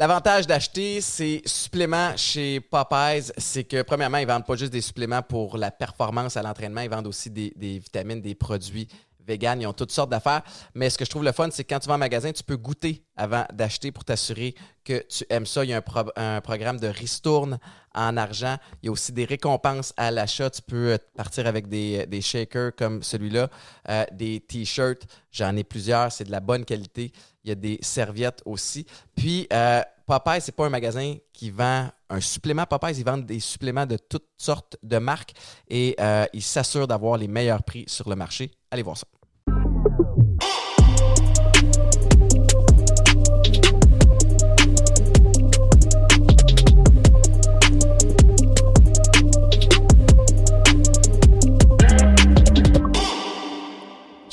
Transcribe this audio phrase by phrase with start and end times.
[0.00, 5.22] L'avantage d'acheter ces suppléments chez Popeyes, c'est que premièrement, ils vendent pas juste des suppléments
[5.22, 8.86] pour la performance à l'entraînement, ils vendent aussi des vitamines, des produits
[9.28, 10.42] vegan, ils ont toutes sortes d'affaires.
[10.74, 12.42] Mais ce que je trouve le fun, c'est que quand tu vas en magasin, tu
[12.42, 14.54] peux goûter avant d'acheter pour t'assurer
[14.84, 15.64] que tu aimes ça.
[15.64, 17.58] Il y a un, pro- un programme de ristourne
[17.94, 18.56] en argent.
[18.82, 20.50] Il y a aussi des récompenses à l'achat.
[20.50, 23.50] Tu peux euh, partir avec des, des shakers comme celui-là,
[23.88, 25.02] euh, des t-shirts.
[25.30, 26.10] J'en ai plusieurs.
[26.10, 27.12] C'est de la bonne qualité.
[27.44, 28.86] Il y a des serviettes aussi.
[29.14, 32.64] Puis, euh, Popeye, c'est pas un magasin qui vend un supplément.
[32.64, 35.32] Popeye, ils vendent des suppléments de toutes sortes de marques
[35.68, 38.50] et euh, ils s'assurent d'avoir les meilleurs prix sur le marché.
[38.70, 39.06] Allez voir ça.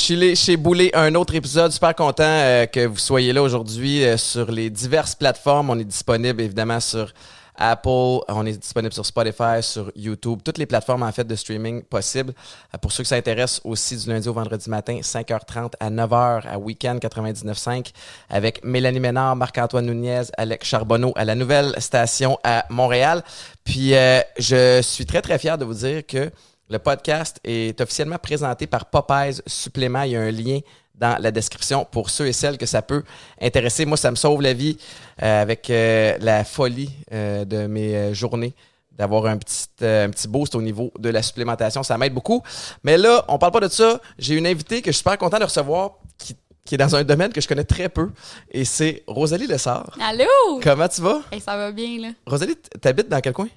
[0.05, 1.72] Chiller chez Boulet, un autre épisode.
[1.72, 5.72] Super content euh, que vous soyez là aujourd'hui euh, sur les diverses plateformes.
[5.72, 7.12] On est disponible évidemment sur
[7.55, 11.82] Apple, on est disponible sur Spotify, sur YouTube, toutes les plateformes en fait de streaming
[11.82, 12.35] possibles.
[12.71, 16.60] Euh, pour ceux qui s'intéressent aussi du lundi au vendredi matin, 5h30 à 9h à
[16.60, 17.91] Weekend 99.5
[18.29, 23.24] avec Mélanie Ménard, Marc-Antoine Nunez, Alex Charbonneau à la nouvelle station à Montréal.
[23.63, 23.94] Puis
[24.38, 26.29] je suis très très fier de vous dire que
[26.70, 30.04] le podcast est officiellement présenté par Popeyes Supplément.
[30.04, 30.60] Il y a un lien
[30.96, 33.04] dans la description pour ceux et celles que ça peut
[33.41, 33.85] intéresser.
[33.85, 34.77] Moi, ça me sauve la vie
[35.22, 38.54] euh, avec euh, la folie euh, de mes euh, journées
[38.98, 41.84] d'avoir un petit, euh, un petit boost au niveau de la supplémentation.
[41.84, 42.41] Ça m'aide beaucoup.
[42.84, 44.00] Mais là, on parle pas de ça.
[44.18, 47.04] J'ai une invitée que je suis super content de recevoir qui, qui est dans un
[47.04, 48.10] domaine que je connais très peu
[48.50, 49.98] et c'est Rosalie Lessard.
[50.02, 50.62] Allô?
[50.63, 51.22] Comment tu vas?
[51.29, 52.07] Hey, ça va bien, là.
[52.26, 53.50] Rosalie, t'habites dans quel coin?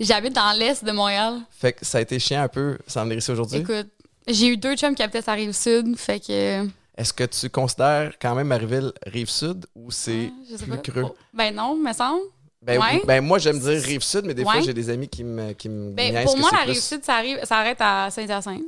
[0.00, 1.40] J'habite dans l'est de Montréal.
[1.50, 3.58] Fait que ça a été chiant un peu s'en venir ici aujourd'hui?
[3.60, 3.88] Écoute,
[4.26, 6.66] j'ai eu deux chums qui habitaient sur la rive sud, fait que.
[6.96, 10.76] Est-ce que tu considères quand même Marieville rive sud ou c'est Ah, plus pas.
[10.78, 11.02] creux?
[11.06, 12.22] Oh, Ben non, me semble.
[12.62, 12.86] Ben, Ouais.
[12.94, 15.52] oui, ben moi j'aime dire rive sud, mais des fois j'ai des amis qui me,
[15.52, 18.62] qui me Ben, pour moi, la plus- rive sud, ça, arrive, ça arrête à Saint-Hyacinthe.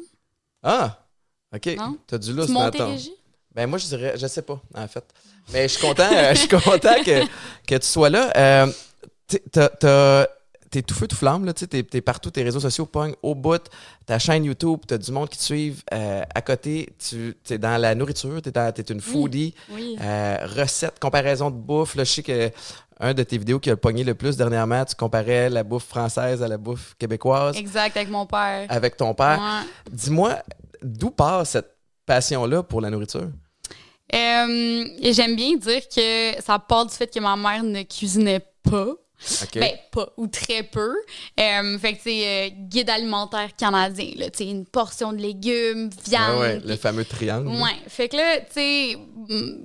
[0.62, 0.98] Ah!
[1.54, 1.76] OK.
[2.06, 3.14] T'as du lousse Montérégie?
[3.54, 5.04] Ben moi je dirais, je sais pas, en fait.
[5.52, 7.24] Mais je suis content, euh, je suis content que,
[7.66, 8.30] que tu sois là.
[8.36, 8.66] Euh,
[9.50, 10.26] t'as-
[10.76, 13.62] T'es tout feu, tout flamme, là, t'es, t'es partout, tes réseaux sociaux pognent au bout,
[14.04, 17.80] ta chaîne YouTube, t'as du monde qui te suivent euh, à côté, tu es dans
[17.80, 19.96] la nourriture, t'es, dans- t'es une foodie, Oui.
[20.02, 21.94] Euh, recettes, comparaison de bouffe.
[21.94, 22.50] Là, je sais que
[23.00, 26.42] un de tes vidéos qui a pogné le plus dernièrement, tu comparais la bouffe française
[26.42, 28.66] à la bouffe québécoise Exact, avec mon père.
[28.68, 29.38] avec ton père.
[29.40, 29.68] Ouais.
[29.90, 30.34] Dis-moi,
[30.82, 33.30] d'où part cette passion-là pour la nourriture?
[34.14, 38.44] Euh, et j'aime bien dire que ça part du fait que ma mère ne cuisinait
[38.62, 38.88] pas.
[39.54, 40.94] Ben, pas, ou très peu.
[41.40, 44.30] Euh, fait que, c'est guide alimentaire canadien, là.
[44.30, 46.22] Tu sais, une portion de légumes, viande.
[46.28, 47.48] Ah ouais, le fameux triangle.
[47.48, 47.76] Ouais.
[47.88, 48.98] Fait que là, tu sais,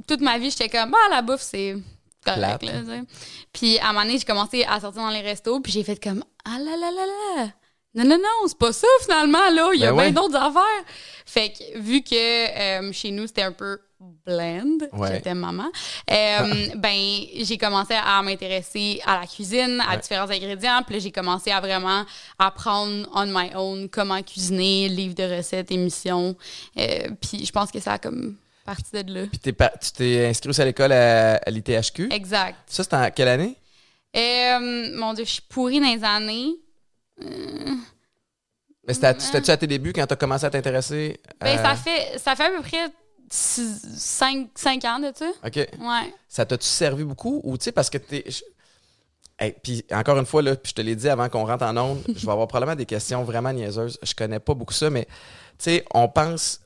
[0.07, 1.75] toute ma vie, j'étais comme, ah, la bouffe, c'est
[2.25, 3.07] correct, là, tu.
[3.51, 6.01] Puis à un moment donné, j'ai commencé à sortir dans les restos, puis j'ai fait
[6.01, 7.47] comme, ah là là là là.
[7.93, 9.71] Non, non, non, c'est pas ça finalement, là.
[9.73, 10.11] Il y a Ben bien ouais.
[10.13, 10.85] d'autres affaires.
[11.25, 13.79] Fait que, vu que euh, chez nous, c'était un peu
[14.25, 15.13] blend, Ouais.
[15.15, 15.69] j'étais maman,
[16.09, 19.99] euh, ben, j'ai commencé à m'intéresser à la cuisine, à Ouais.
[20.01, 20.81] différents ingrédients.
[20.87, 22.05] Puis j'ai commencé à vraiment
[22.39, 26.35] apprendre on my own comment cuisiner, livres de recettes, émissions.
[26.77, 28.35] Euh, puis je pense que ça a comme
[28.65, 29.25] parti de là.
[29.27, 29.53] Puis tu
[29.93, 32.09] t'es inscrit aussi à l'école à, à l'ITHQ?
[32.11, 32.55] Exact.
[32.67, 33.55] Ça, c'était en quelle année?
[34.15, 36.55] Euh, mon Dieu, je suis pourrie dans les années.
[38.87, 41.19] Mais c'était-tu à tes débuts quand t'as commencé à t'intéresser?
[41.39, 42.89] ben, ça, fait, ça fait à peu près
[43.31, 45.31] 5 ans de ça.
[45.45, 45.55] OK.
[45.55, 46.13] Ouais.
[46.27, 47.41] Ça t'a-tu servi beaucoup?
[47.43, 48.23] Ou tu sais, parce que t'es.
[49.39, 51.75] Hey, puis encore une fois, là, puis je te l'ai dit avant qu'on rentre en
[51.77, 53.97] onde, je vais avoir probablement des questions vraiment niaiseuses.
[54.03, 55.11] Je connais pas beaucoup ça, mais tu
[55.59, 56.59] sais, on pense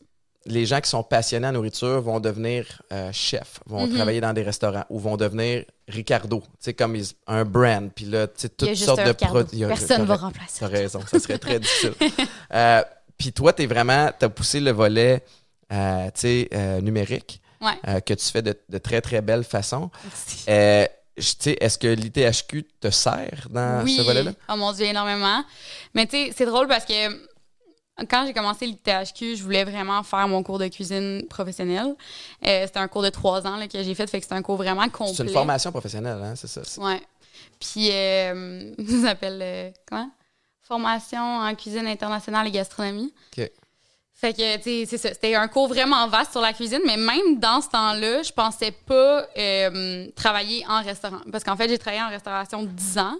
[0.47, 3.95] les gens qui sont passionnés en nourriture vont devenir euh, chefs, vont Mhm.
[3.95, 7.89] travailler dans des restaurants ou vont devenir Ricardo, tu sais, comme ils- un brand.
[7.95, 9.61] Puis là, tu sais, toutes sortes de produits.
[9.65, 10.59] Personne ne va remplacer.
[10.59, 11.93] T'as raison, ça serait très difficile.
[12.53, 12.83] Euh,
[13.17, 15.23] puis toi, t'es vraiment, t'as poussé le volet,
[15.71, 17.73] euh, euh, numérique, Ouais.
[17.87, 19.89] euh, que tu fais de, de très, très belle façon.
[20.03, 20.45] Merci.
[20.49, 20.85] Euh,
[21.17, 23.95] est-ce que l'ITHQ te sert dans oui.
[23.95, 24.31] ce volet-là?
[24.49, 25.43] Oh mon Dieu, énormément.
[25.93, 27.25] Mais tu sais, c'est drôle parce que
[28.09, 31.95] quand j'ai commencé l'ITHQ, je voulais vraiment faire mon cours de cuisine professionnel.
[32.45, 34.41] Euh, c'était un cours de trois ans là, que j'ai fait, fait que c'était un
[34.41, 35.13] cours vraiment complet.
[35.15, 36.61] C'est une formation professionnelle, hein, c'est ça?
[36.81, 37.01] Ouais.
[37.59, 40.11] Puis, euh, ça s'appelle, euh, comment?
[40.63, 43.13] Formation en cuisine internationale et gastronomie.
[43.37, 43.49] OK.
[44.17, 45.09] Fait que, tu sais, c'est ça.
[45.13, 48.71] C'était un cours vraiment vaste sur la cuisine, mais même dans ce temps-là, je pensais
[48.71, 51.19] pas euh, travailler en restaurant.
[51.29, 53.17] Parce qu'en fait, j'ai travaillé en restauration 10 ans,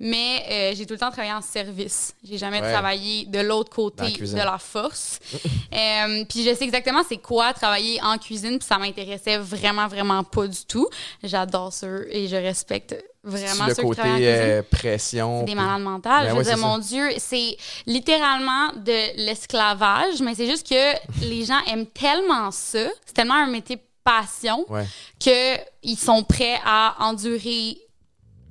[0.00, 2.14] mais euh, j'ai tout le temps travaillé en service.
[2.24, 2.72] J'ai jamais Ouais.
[2.72, 5.18] travaillé de l'autre côté la de la force.
[5.70, 10.24] Euh, puis je sais exactement c'est quoi travailler en cuisine, puis ça m'intéressait vraiment, vraiment
[10.24, 10.88] pas du tout.
[11.22, 15.40] J'adore ça et je respecte vraiment le ceux côté euh, pression.
[15.40, 16.24] C'est des puis- malades mentales.
[16.26, 16.66] Ben je ouais, veux dire, c'est ça.
[16.66, 17.56] mon Dieu, c'est
[17.86, 23.46] littéralement de l'esclavage, mais c'est juste que les gens aiment tellement ça, c'est tellement un
[23.50, 24.86] métier passion, Ouais.
[25.18, 27.76] qu'ils sont prêts à endurer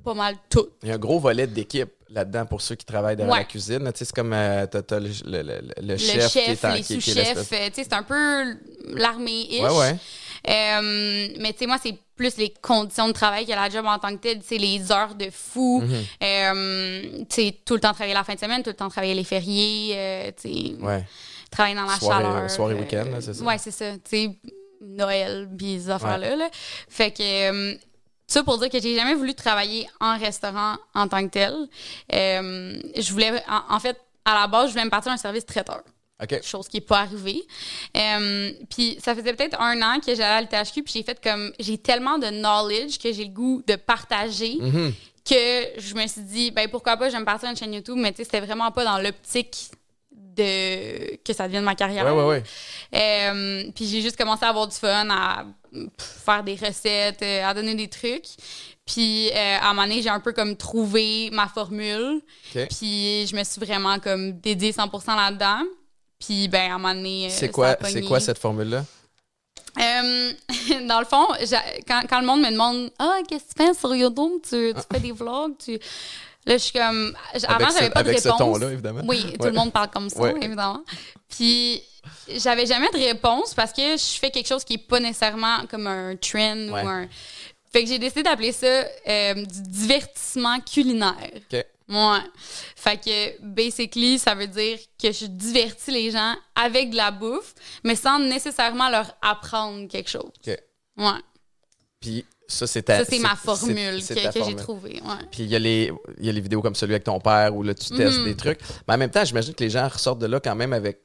[0.04, 0.68] pas mal tout.
[0.82, 3.38] Il y a un gros volet d'équipe là-dedans pour ceux qui travaillent dans Ouais.
[3.38, 3.80] la cuisine.
[3.84, 3.92] là.
[3.92, 6.74] Tu sais, c'est comme euh, le, le- le- le Le chef, chef, qui est en-
[6.74, 8.56] les sous-chefs, euh, tu sais, c'est un peu
[8.94, 9.60] l'armée-ish.
[9.62, 9.96] Ouais.
[10.48, 13.98] Euh, mais tu sais, moi, c'est plus les conditions de travail que la job en
[13.98, 14.40] tant que telle.
[14.44, 15.82] C'est les heures de fou.
[16.22, 19.14] Euh, tu sais, tout le temps travailler la fin de semaine, tout le temps travailler
[19.14, 19.94] les fériés.
[19.96, 21.04] euh, tu sais, Ouais.
[21.50, 22.50] travailler dans la Soirée- chaleur.
[22.50, 23.44] soirée week-end, là, c'est ça?
[23.44, 23.92] Ouais, c'est ça.
[23.94, 24.30] Tu sais,
[24.80, 26.36] Noël, puis ces affaires-là.
[26.36, 26.48] là.
[26.88, 27.76] Fait que.
[28.28, 31.54] ça pour dire que j'ai jamais voulu travailler en restaurant en tant que tel.
[32.12, 35.46] Euh, je voulais, en, en fait, à la base, je voulais me partir d'un service
[35.46, 35.82] traiteur
[36.42, 37.42] Chose qui n'est pas arrivée.
[37.96, 41.52] Euh, puis ça faisait peut-être un an que j'allais à l'THQ, puis j'ai fait comme
[41.60, 44.92] j'ai tellement de knowledge que j'ai le goût de partager Mhm.
[45.28, 47.96] que je me suis dit ben pourquoi pas je vais me partir une chaîne YouTube,
[47.98, 49.56] mais tu sais c'était vraiment pas dans l'optique
[50.12, 52.04] de que ça devienne ma carrière.
[52.06, 52.42] Ouais, ouais, ouais.
[52.94, 55.44] Euh, puis j'ai juste commencé à avoir du fun, à
[56.24, 58.26] faire des recettes, euh, à donner des trucs.
[58.86, 62.22] Puis euh, à un moment donné, j'ai un peu comme trouvé ma formule.
[62.68, 65.62] Puis je me suis vraiment comme dédiée 100% là-dedans.
[66.18, 68.84] Puis ben à un moment donné, euh, C'est quoi, c'est quoi cette formule-là?
[69.78, 70.32] Euh,
[70.88, 71.26] dans le fond,
[71.86, 74.40] quand, quand le monde me demande Ah, qu'est-ce que tu fais sur YouTube?
[74.42, 75.78] Tu, tu fais des vlogs tu...
[76.46, 77.14] Là, je suis comme.
[77.46, 78.38] Avant, j'avais pas de avec ce réponse.
[78.38, 79.02] ton-là, évidemment.
[79.06, 80.34] Oui, tout le monde parle comme ça, Ouais.
[80.40, 80.82] évidemment.
[81.28, 81.82] Puis,
[82.26, 85.86] j'avais jamais de réponse parce que je fais quelque chose qui est pas nécessairement comme
[85.86, 86.82] un trend Ouais.
[86.82, 87.06] ou un.
[87.70, 91.14] Fait que j'ai décidé d'appeler ça euh, du divertissement culinaire.
[91.52, 91.64] OK.
[91.88, 92.18] Ouais.
[92.76, 97.54] Fait que, basically, ça veut dire que je divertis les gens avec de la bouffe,
[97.84, 100.30] mais sans nécessairement leur apprendre quelque chose.
[100.46, 100.56] OK.
[100.98, 101.20] Ouais.
[102.00, 104.14] Puis ça, c'est ta Ça, c'est ma formule que,
[104.44, 105.00] j'ai trouvée.
[105.04, 105.24] Ouais.
[105.30, 107.54] Puis il y, a les, il y a les vidéos comme celui avec ton père
[107.56, 108.24] où là, tu testes Mhm.
[108.24, 108.60] des trucs.
[108.86, 111.00] Mais en même temps, j'imagine que les gens ressortent de là quand même avec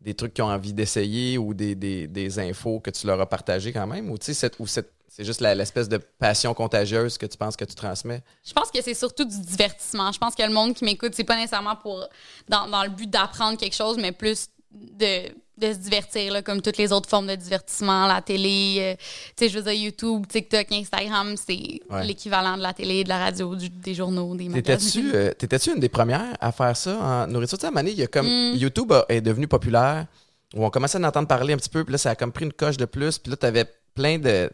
[0.00, 3.26] des trucs qu'ils ont envie d'essayer ou des, des, des infos que tu leur as
[3.28, 4.08] partagées quand même.
[4.10, 7.56] Ou tu sais, c'est- ou c'est c'est juste l'espèce de passion contagieuse que tu penses
[7.56, 8.22] que tu transmets.
[8.46, 10.12] Je pense que c'est surtout du divertissement.
[10.12, 12.06] Je pense que le monde qui m'écoute, c'est pas nécessairement pour
[12.48, 16.62] dans, dans le but d'apprendre quelque chose, mais plus de, de se divertir, là, comme
[16.62, 18.94] toutes les autres formes de divertissement, la télé, euh,
[19.36, 22.04] tu sais, je veux dire, YouTube, TikTok, Instagram, c'est Ouais.
[22.06, 25.02] l'équivalent de la télé, de la radio, du- des journaux, des magazines.
[25.02, 27.58] T'étais-tu euh, t'étais-tu une des premières à faire ça en nourriture?
[27.58, 28.54] Tu sais, il y a comme, Mm.
[28.56, 30.06] YouTube a- est devenu populaire,
[30.54, 32.30] où on commençait à en entendre parler un petit peu, puis là, ça a comme
[32.30, 33.64] pris une coche de plus, puis là, tu avais
[33.96, 34.48] plein de,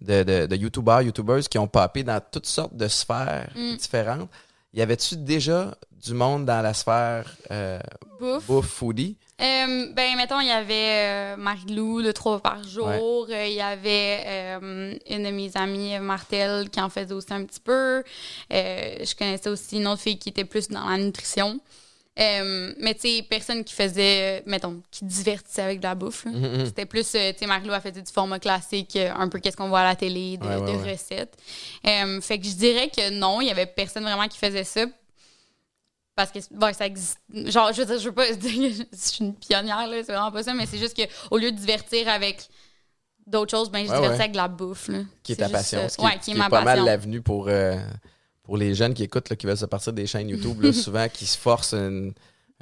[0.00, 3.76] de, de, de YouTubers, YouTubers qui ont popé dans toutes sortes de sphères Mm.
[3.76, 4.28] différentes.
[4.74, 5.74] Y avait-tu déjà
[6.04, 7.78] du monde dans la sphère euh,
[8.20, 8.46] Bouffe.
[8.46, 9.16] bouffe, foodie?
[9.40, 12.88] Euh, ben, mettons, il y avait euh, Marie-Lou, le 3 par jour.
[12.88, 17.44] Euh, Il y avait euh, une de mes amies, Martel, qui en faisait aussi un
[17.44, 18.02] petit peu.
[18.50, 21.58] Je connaissais aussi une autre fille qui était plus dans la nutrition.
[22.20, 26.24] Euh, mais tu sais, personne qui faisait, euh, mettons, qui divertissait avec de la bouffe.
[26.26, 26.30] là.
[26.30, 26.66] Mhm.
[26.66, 29.68] C'était plus, euh, tu sais, Marie-Lou a fait du format classique, un peu qu'est-ce qu'on
[29.68, 30.92] voit à la télé, de, Ouais, ouais, de ouais.
[30.92, 31.36] recettes.
[31.86, 34.84] Euh, fait que je dirais que non, il y avait personne vraiment qui faisait ça.
[36.16, 37.18] Parce que bon, ça existe.
[37.34, 40.12] Genre, je veux dire, je veux pas dire que je suis une pionnière, là, c'est
[40.12, 42.46] vraiment pas ça, mais c'est juste qu'au lieu de divertir avec
[43.26, 44.86] d'autres choses, ben, je divertis avec de la bouffe.
[44.86, 44.98] Là.
[45.24, 45.80] Qui est ta passion?
[45.80, 45.88] ça.
[45.88, 47.76] Ce qui, est- qui qui est est ma pas mal l'avenue pour, euh,
[48.44, 51.08] pour les jeunes qui écoutent, là, qui veulent se partir des chaînes YouTube, là, souvent
[51.08, 52.12] qui se forcent une,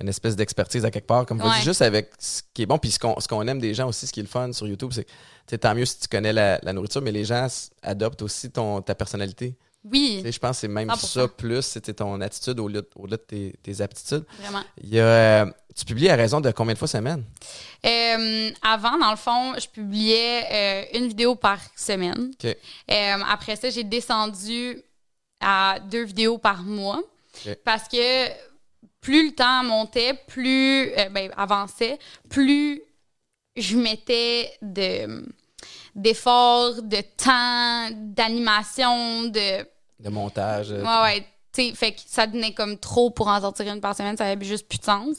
[0.00, 1.26] une espèce d'expertise à quelque part.
[1.26, 3.60] Comme vous dites, juste avec ce qui est bon, puis ce qu'on ce qu'on aime
[3.60, 5.04] des gens aussi, ce qui est le fun sur YouTube, c'est
[5.46, 7.46] que tant mieux si tu connais la, la nourriture, mais les gens
[7.82, 9.56] adoptent aussi ton, ta personnalité.
[9.84, 11.06] Tu Oui, sais, Je pense que c'est même 100%.
[11.06, 14.24] ça plus, c'était ton attitude au lieu, au de tes, tes aptitudes.
[14.40, 14.62] vraiment.
[14.80, 17.24] Il y a, euh, tu publies à raison de combien de fois semaine?
[17.84, 22.30] Euh, avant, dans le fond, je publiais euh, une vidéo par semaine.
[23.28, 24.80] Après ça, j'ai descendu
[25.42, 27.02] à deux vidéos par mois.
[27.64, 28.28] Parce que
[29.00, 32.80] plus le temps montait, plus euh, ben, avançait, plus
[33.56, 35.26] je mettais de
[35.94, 39.66] d'efforts, de temps, d'animation, de
[40.00, 40.72] De montage?
[40.72, 41.26] euh, Ouais, ouais.
[41.52, 44.44] T'sais, fait que ça devenait comme trop pour en sortir une par semaine, ça avait
[44.44, 45.18] juste plus de sens.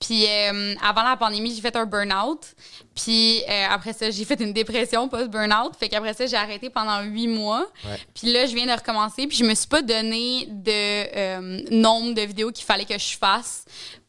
[0.00, 2.54] Puis euh, avant la pandémie, j'ai fait un burn-out.
[2.94, 5.74] Puis euh, après ça, j'ai fait une dépression post-burn-out.
[5.76, 7.66] Fait qu'après ça, j'ai arrêté pendant huit mois.
[7.84, 7.98] Ouais.
[8.14, 9.26] Puis là, je viens de recommencer.
[9.26, 13.16] Puis je me suis pas donné de euh, nombre de vidéos qu'il fallait que je
[13.16, 13.64] fasse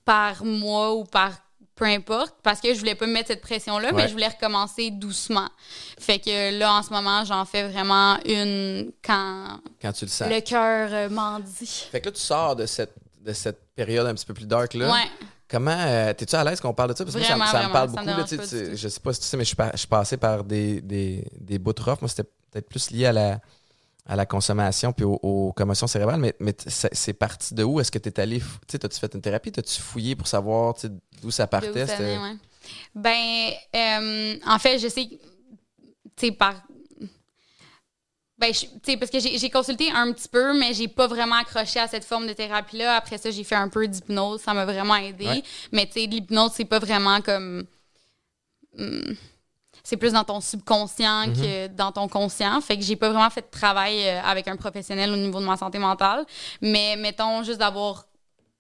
[0.05, 1.31] par mois ou par
[1.75, 4.91] peu importe, parce que je voulais pas me mettre cette pression-là, mais je voulais recommencer
[4.91, 5.49] doucement.
[5.99, 10.29] Fait que là, en ce moment, j'en fais vraiment une quand Quand tu le sens.
[10.29, 11.87] le cœur euh, m'en dit.
[11.91, 14.73] Fait que là, tu sors de cette, de cette période un petit peu plus dark
[14.73, 14.89] là.
[14.91, 15.27] Ouais.
[15.49, 17.03] Comment euh, t'es-tu à l'aise qu'on parle de ça?
[17.03, 18.05] Parce que moi, ça, Vraiment, ça me parle me beaucoup.
[18.07, 20.81] là, tu tu je sais pas si tu sais, mais je suis, passé par des,
[20.81, 22.01] des, des bouts rough.
[22.01, 23.39] Moi, c'était peut-être plus lié à la,
[24.07, 26.19] à la consommation puis aux, aux commotions cérébrales.
[26.19, 27.79] Mais, mais c'est parti de où?
[27.79, 28.39] Est-ce que tu es allé.
[28.39, 29.51] Tu sais, t'as-tu fait une thérapie?
[29.51, 30.75] T'as-tu fouillé pour savoir
[31.21, 31.85] d'où ça partait?
[31.87, 32.35] ça C'était- venait, ouais.
[32.95, 35.19] Ben, euh, en fait, je sais, que, tu
[36.17, 36.55] sais, par.
[38.37, 41.35] Ben, tu sais, parce que j'ai j'ai consulté un petit peu, mais j'ai pas vraiment
[41.35, 42.95] accroché à cette forme de thérapie-là.
[42.97, 44.41] Après ça, j'ai fait un peu d'hypnose.
[44.41, 45.25] Ça m'a vraiment aidé.
[45.25, 45.43] Ouais.
[45.71, 47.65] Mais, tu sais, l'hypnose, c'est pas vraiment comme.
[48.77, 49.15] hum,
[49.85, 51.41] c'est plus dans ton subconscient Mm-hmm.
[51.41, 52.59] que dans ton conscient.
[52.59, 55.45] Fait que j'ai pas vraiment fait de travail euh, avec un professionnel au niveau de
[55.45, 56.25] ma santé mentale.
[56.61, 58.05] Mais mettons juste d'avoir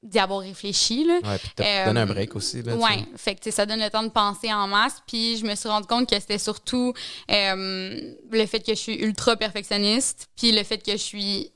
[0.03, 1.03] d'y avoir réfléchi.
[1.03, 1.15] Là.
[1.23, 2.61] Ouais, puis Euh, donné un break aussi.
[2.61, 5.01] Là, Ouais, fait que ça donne le temps de penser en masse.
[5.07, 6.93] Puis je me suis rendu compte que c'était surtout
[7.31, 11.51] euh, le fait que je suis ultra perfectionniste, puis le fait que je suis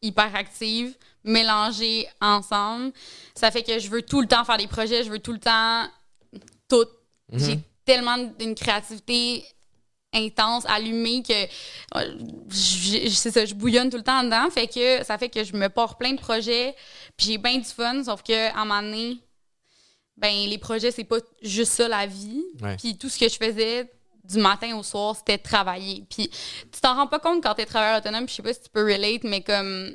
[0.00, 0.94] hyper active,
[1.24, 2.92] mélangées ensemble.
[3.34, 5.40] Ça fait que je veux tout le temps faire des projets, je veux tout le
[5.40, 5.84] temps
[6.68, 6.86] tout.
[7.32, 7.38] Mhm.
[7.40, 9.46] J'ai tellement d'une créativité
[10.12, 11.32] intense, allumée que
[12.50, 14.50] c'est ça, je bouillonne tout le temps dedans.
[14.50, 16.74] Fait que ça fait que je me porte plein de projets,
[17.16, 19.16] puis j'ai bien du fun, sauf que à un moment donné,
[20.18, 22.44] ben les projets, c'est pas juste ça la vie.
[22.60, 22.76] Ouais.
[22.76, 23.90] Puis tout ce que je faisais
[24.22, 26.04] du matin au soir, c'était travailler.
[26.10, 28.68] Puis tu t'en rends pas compte quand t'es travailleur autonome, je sais pas si tu
[28.68, 29.94] peux relate, mais comme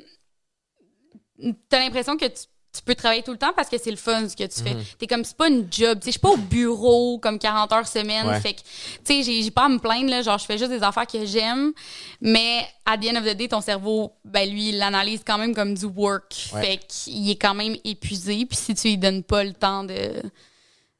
[1.68, 2.42] t'as l'impression que tu,
[2.74, 4.66] tu peux travailler tout le temps parce que c'est le fun ce que tu Mhm.
[4.68, 4.76] fais.
[4.98, 5.98] T'es comme, c'est pas une job.
[6.00, 8.26] Tu je suis pas au bureau comme 40 heures semaine.
[8.26, 8.40] Ouais.
[8.40, 8.60] Fait que,
[9.04, 10.22] tu sais, j'ai pas à me plaindre, là.
[10.22, 11.72] Genre, je fais juste des affaires que j'aime.
[12.20, 15.54] Mais, à the end of the day, ton cerveau, ben, lui, il l'analyse quand même
[15.54, 16.34] comme du work.
[16.54, 16.62] Ouais.
[16.62, 18.44] Fait qu'il est quand même épuisé.
[18.46, 20.22] Puis si tu lui donnes pas le temps de,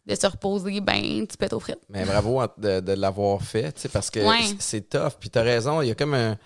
[0.07, 1.79] de se reposer, ben, tu peux être au fret.
[1.89, 4.55] Mais bravo de, de l'avoir fait, tu sais, parce que Ouais.
[4.59, 5.13] c'est tough.
[5.19, 6.37] Puis t'as raison, il y a comme un,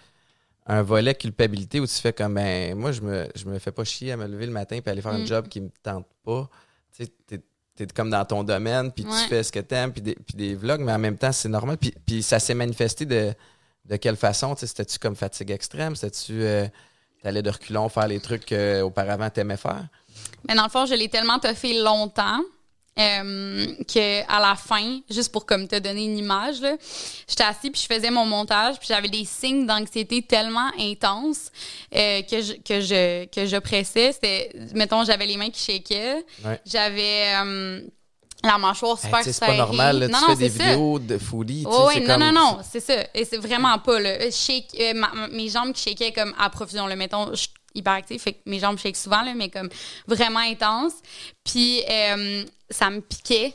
[0.68, 3.84] un volet culpabilité où tu fais comme, ben, moi, je me, je me fais pas
[3.84, 5.26] chier à me lever le matin et aller faire un Mm.
[5.26, 6.48] job qui me tente pas.
[6.96, 7.40] Tu sais, t'es,
[7.74, 9.10] t'es comme dans ton domaine, puis Ouais.
[9.22, 11.48] tu fais ce que t'aimes, puis des, puis des vlogs, mais en même temps, c'est
[11.48, 11.78] normal.
[11.78, 13.32] Puis, puis ça s'est manifesté de,
[13.86, 14.54] de quelle façon?
[14.54, 15.96] Tu sais, c'était-tu comme fatigue extrême?
[15.96, 16.42] C'était-tu...
[16.42, 16.66] euh,
[17.22, 19.88] T'allais de reculons faire les trucs qu'auparavant t'aimais faire?
[20.46, 22.40] Mais dans le fond, je l'ai tellement toffé longtemps
[22.98, 26.76] euh, que à la fin, juste pour comme te donner une image, là,
[27.28, 31.50] j'étais assis puis je faisais mon montage puis j'avais des signes d'anxiété tellement intenses
[31.94, 34.12] euh, que je que je que je pressais.
[34.12, 36.60] C'était, mettons, j'avais les mains qui shakaient, Ouais.
[36.66, 37.80] j'avais euh,
[38.44, 40.64] la mâchoire Hey, super sais, c'est pas normal, là, non, tu non, fais des ça.
[40.64, 41.64] vidéos de folie.
[41.66, 42.94] Oh, non, comme- non, non, c'est ça.
[43.14, 44.10] Et c'est vraiment pas, là.
[44.10, 46.94] Euh, Shake, euh, ma- ma- mes jambes qui shakaient comme à profusion, là.
[46.94, 47.46] Mettons, je
[47.78, 49.68] suis hyper active, fait que mes jambes shake souvent, là, mais comme
[50.06, 50.92] vraiment intense.
[51.44, 53.54] Puis, euh, ça me piquait.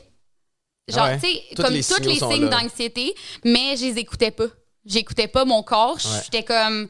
[0.88, 1.20] Genre, Ah ouais.
[1.20, 3.14] tu sais, comme les tous les signes d'anxiété,
[3.44, 4.46] mais je les écoutais pas.
[4.84, 5.94] J'écoutais pas mon corps.
[5.96, 6.20] Ouais.
[6.24, 6.88] J'étais comme,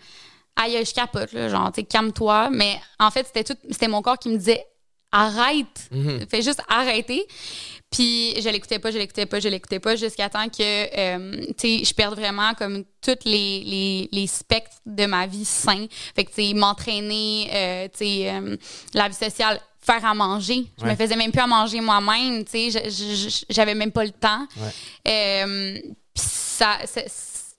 [0.57, 1.49] aïe, je capote, là.
[1.49, 2.51] Genre, tu sais, calme-toi.
[2.51, 4.67] Mais en fait, c'était tout, c'était mon corps qui me disait,
[5.13, 5.89] arrête.
[5.93, 6.27] Mhm.
[6.29, 7.25] Fais juste arrêter.
[7.95, 11.79] Puis je l'écoutais pas, je l'écoutais pas, je l'écoutais pas jusqu'à temps que euh, tu
[11.79, 15.87] sais, je perde vraiment comme tous les, les, les spectres de ma vie sains.
[16.17, 18.57] Fait que tu sais, m'entraîner, euh, tu sais, euh,
[18.95, 20.67] la vie sociale, faire à manger.
[20.79, 20.91] Je Ouais.
[20.91, 22.89] me faisais même plus à manger moi-même, tu sais,
[23.49, 24.47] j'avais même pas le temps.
[24.57, 25.85] Ouais.
[26.15, 27.03] Puis ça, ça-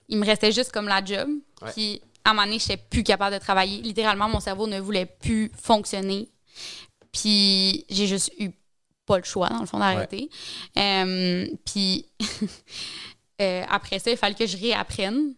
[0.08, 1.28] il me restait juste comme la job.
[1.62, 1.70] Ouais.
[1.72, 3.80] Puis à un moment donné, j'étais plus capable de travailler.
[3.80, 6.28] Littéralement, mon cerveau ne voulait plus fonctionner.
[7.12, 8.50] Puis j'ai juste eu
[9.06, 10.28] pas le choix, dans le fond, d'arrêter.
[10.76, 12.06] Euh, puis
[13.40, 15.34] euh, après ça, il fallait que je réapprenne,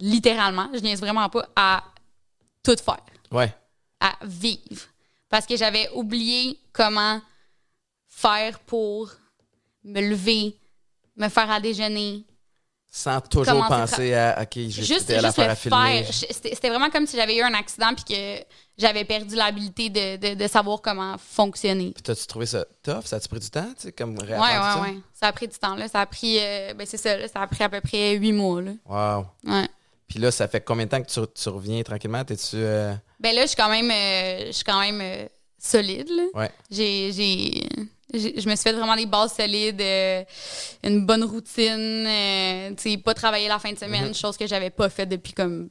[0.00, 1.84] littéralement, je niaise vraiment pas, à
[2.62, 3.54] tout faire, Ouais.
[4.00, 4.82] à vivre.
[5.28, 7.20] Parce que j'avais oublié comment
[8.08, 9.10] faire pour
[9.84, 10.56] me lever,
[11.16, 12.24] me faire à déjeuner,
[12.94, 16.04] Sans toujours penser à, OK, j'ai juste, à filmer.
[16.04, 16.12] faire.
[16.12, 18.44] C'était vraiment comme si j'avais eu un accident puis que
[18.76, 21.92] j'avais perdu l'habilité de, de, de savoir comment fonctionner.
[21.94, 23.04] Puis t'as-tu trouvé ça tough?
[23.06, 24.96] Ça a-tu pris du temps, tu sais, comme Ouais, réapprendre ouais, ouais.
[25.14, 25.28] Ça?
[25.28, 25.88] a pris du temps, là.
[25.88, 27.28] Ça a pris, euh, ben c'est ça, là.
[27.28, 28.72] Ça a pris à peu près huit mois, là.
[28.86, 29.16] ça?
[29.18, 29.26] Wow.
[29.50, 29.68] Ouais.
[30.06, 32.22] Puis là, ça fait combien de temps que tu, tu reviens tranquillement?
[32.26, 32.56] T'es-tu...
[32.56, 36.24] euh, Ben là, je suis quand même, euh, je suis quand même solide, là.
[36.34, 36.50] Ouais.
[36.70, 37.68] J'ai-
[38.12, 40.24] je me suis fait vraiment des bases solides, euh,
[40.84, 44.14] une bonne routine, euh, tu sais, pas travailler la fin de semaine, Mhm.
[44.14, 45.70] chose que j'avais pas fait depuis comme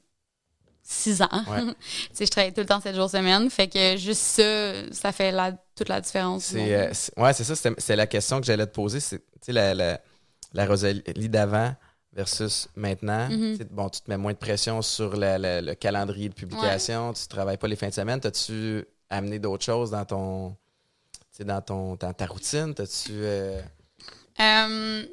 [0.84, 1.30] six ans.
[1.48, 1.62] Ouais.
[1.80, 5.12] tu sais, je travaillais tout le temps sept jours semaine, fait que juste ça, ça
[5.12, 6.46] fait la, toute la différence.
[6.46, 7.56] C'est, euh, c'est- ouais, c'est ça.
[7.78, 9.00] C'est la question que j'allais te poser.
[9.00, 10.00] C'est, tu sais, la, la,
[10.54, 11.74] la Rosalie d'avant
[12.14, 13.30] versus maintenant.
[13.30, 13.58] Mhm.
[13.72, 17.14] Bon, tu te mets moins de pression sur la- le calendrier de publication.
[17.14, 18.20] Tu travailles pas les fins de semaine.
[18.20, 20.56] T'as-tu amené d'autres choses dans ton...
[21.44, 23.12] Dans, ton, dans ta routine, t'as-tu...
[23.12, 23.62] euh,
[24.40, 25.06] Euh,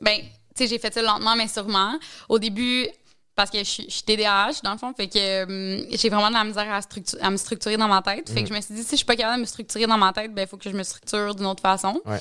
[0.00, 1.98] ben, tu sais, j'ai fait ça lentement, mais sûrement.
[2.28, 2.86] Au début,
[3.34, 6.28] parce que je suis, je suis TDAH, dans le fond, fait que euh, j'ai vraiment
[6.28, 6.80] de la misère à,
[7.26, 8.28] à me structurer dans ma tête.
[8.30, 9.98] Fait que je me suis dit, si je suis pas capable de me structurer dans
[9.98, 12.00] ma tête, ben, il faut que je me structure d'une autre façon.
[12.04, 12.20] Ouais.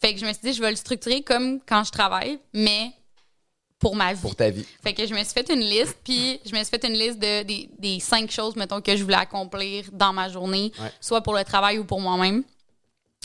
[0.00, 2.92] Fait que je me suis dit, je vais le structurer comme quand je travaille, mais
[3.78, 4.20] pour ma vie.
[4.20, 4.66] Pour ta vie.
[4.82, 7.18] Fait que je me suis fait une liste, puis je me suis fait une liste
[7.18, 10.90] de, des, des cinq choses, mettons, que je voulais accomplir dans ma journée, Ouais.
[11.00, 12.42] soit pour le travail ou pour moi-même.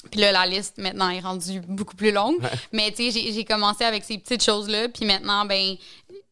[0.10, 2.38] Puis là, la liste, maintenant, est rendue beaucoup plus longue.
[2.72, 5.76] Mais tu sais, j'ai- j'ai commencé avec ces petites choses-là, puis maintenant, ben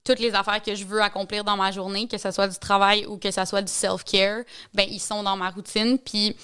[0.03, 3.05] toutes les affaires que je veux accomplir dans ma journée, que ce soit du travail
[3.05, 5.99] ou que ce soit du self-care, ben ils sont dans ma routine.
[5.99, 6.35] Puis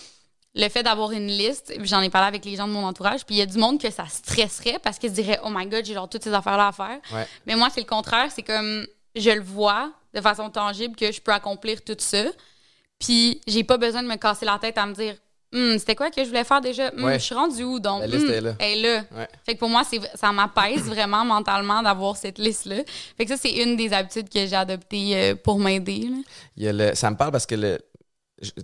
[0.54, 3.36] le fait d'avoir une liste, j'en ai parlé avec les gens de mon entourage, puis
[3.36, 5.84] il y a du monde que ça stresserait parce qu'ils se diraient Oh my god,
[5.84, 7.00] j'ai genre toutes ces affaires-là à faire.
[7.12, 7.28] Ouais.
[7.48, 8.30] Mais moi, c'est le contraire.
[8.34, 12.24] C'est comme je le vois de façon tangible que je peux accomplir tout ça.
[13.00, 15.16] Puis j'ai pas besoin de me casser la tête à me dire
[15.56, 16.90] Hum, c'était quoi que je voulais faire déjà?
[16.94, 17.18] Hum, Ouais.
[17.18, 18.02] Je suis rendue où donc?
[18.02, 18.56] La liste Hum, est là.
[18.60, 19.04] Elle est là.
[19.16, 19.28] Ouais.
[19.46, 19.84] Fait que pour moi,
[20.16, 22.84] ça m'apaise vraiment mentalement d'avoir cette liste-là.
[23.18, 26.10] Fait que ça, c'est une des habitudes que j'ai adoptées euh, pour m'aider.
[26.94, 27.80] ça me parle parce que le.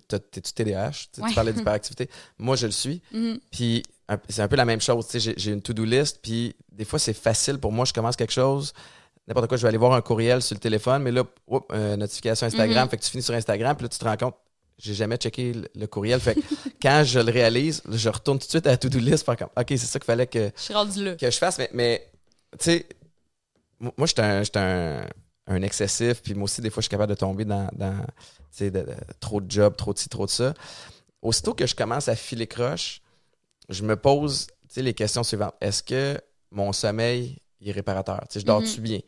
[0.08, 0.92] T'es-tu TDAH?
[1.14, 2.10] Tu, tu parlais d'hyperactivité.
[2.38, 3.02] Moi, je le suis.
[3.14, 3.40] Mhm.
[3.52, 3.84] Puis
[4.28, 5.08] c'est un peu la même chose.
[5.08, 7.86] Tu sais, J'ai une to-do list, puis des fois, c'est facile pour moi.
[7.86, 8.74] Je commence quelque chose,
[9.28, 11.96] n'importe quoi, je vais aller voir un courriel sur le téléphone, mais là, oups, euh,
[11.96, 12.90] notification Instagram, Mhm.
[12.90, 14.36] fait que tu finis sur Instagram, puis là, tu te rends compte,
[14.82, 16.20] j'ai jamais checké le, courriel.
[16.20, 16.40] Fait que
[16.82, 19.50] quand je le réalise, je retourne tout de suite à la to-do list, faire comme,
[19.56, 21.16] OK, c'est ça qu'il fallait que, Je suis rendue là.
[21.16, 22.12] que je fasse, mais, mais
[22.58, 22.86] tu sais,
[23.80, 25.06] moi, j'étais un, j'étais un,
[25.48, 28.86] un excessif, puis moi aussi, des fois, je suis capable de tomber dans, de- de-
[29.20, 30.54] trop de jobs, trop de ci, trop de ça.
[31.22, 33.02] Aussitôt que je commence à filer croche,
[33.70, 35.54] je me pose les questions suivantes.
[35.62, 36.20] Est-ce que
[36.52, 38.22] mon sommeil est réparateur?
[38.34, 39.00] Je dors-tu bien?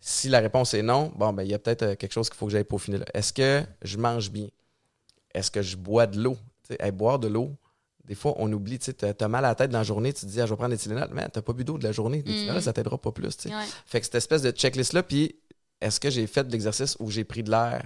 [0.00, 2.38] Si la réponse est non, bon, ben, il y a peut-être euh, quelque chose qu'il
[2.38, 3.04] faut que j'aille peaufiner là.
[3.12, 4.48] Est-ce que je mange bien?
[5.34, 6.36] Est-ce que je bois de l'eau?
[6.78, 7.56] Hey, boire de l'eau,
[8.04, 10.26] des fois, on oublie, tu t'as mal à la tête dans la journée, tu te
[10.26, 12.22] dis, ah, je vais prendre des Tylenol, mais t'as pas bu d'eau de la journée.
[12.22, 12.34] Des Mm.
[12.36, 13.36] Tylenol, ça t'aidera pas plus.
[13.46, 13.52] Ouais.
[13.86, 15.36] Fait que cette espèce de checklist-là, puis
[15.80, 17.82] est-ce que j'ai fait de l'exercice où j'ai pris de l'air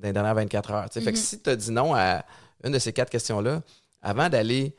[0.00, 0.86] dans les dernières 24 heures?
[0.92, 1.16] Fait que Mhm.
[1.16, 2.24] si tu as dit non à
[2.64, 3.62] une de ces quatre questions-là,
[4.02, 4.74] avant d'aller,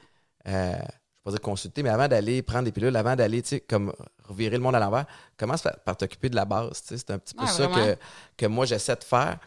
[0.48, 0.82] euh, je vais
[1.24, 4.58] pas dire consulter, mais avant d'aller prendre des pilules, avant d'aller, tu sais, comme revirer
[4.58, 5.06] le monde à l'envers,
[5.38, 6.82] commence par, t'occuper de la base.
[6.82, 6.98] tu sais?
[6.98, 7.98] C'est un petit peu Ouais, ça que,
[8.38, 9.40] que moi j'essaie de faire.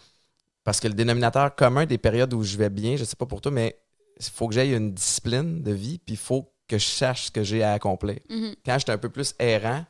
[0.64, 3.40] Parce que le dénominateur commun des périodes où je vais bien, je sais pas pour
[3.40, 3.78] toi, mais
[4.18, 7.30] il faut que j'aie une discipline de vie, puis il faut que je sache ce
[7.30, 8.54] que j'ai à accomplir Mhm.
[8.64, 9.84] quand j'étais un peu plus errant,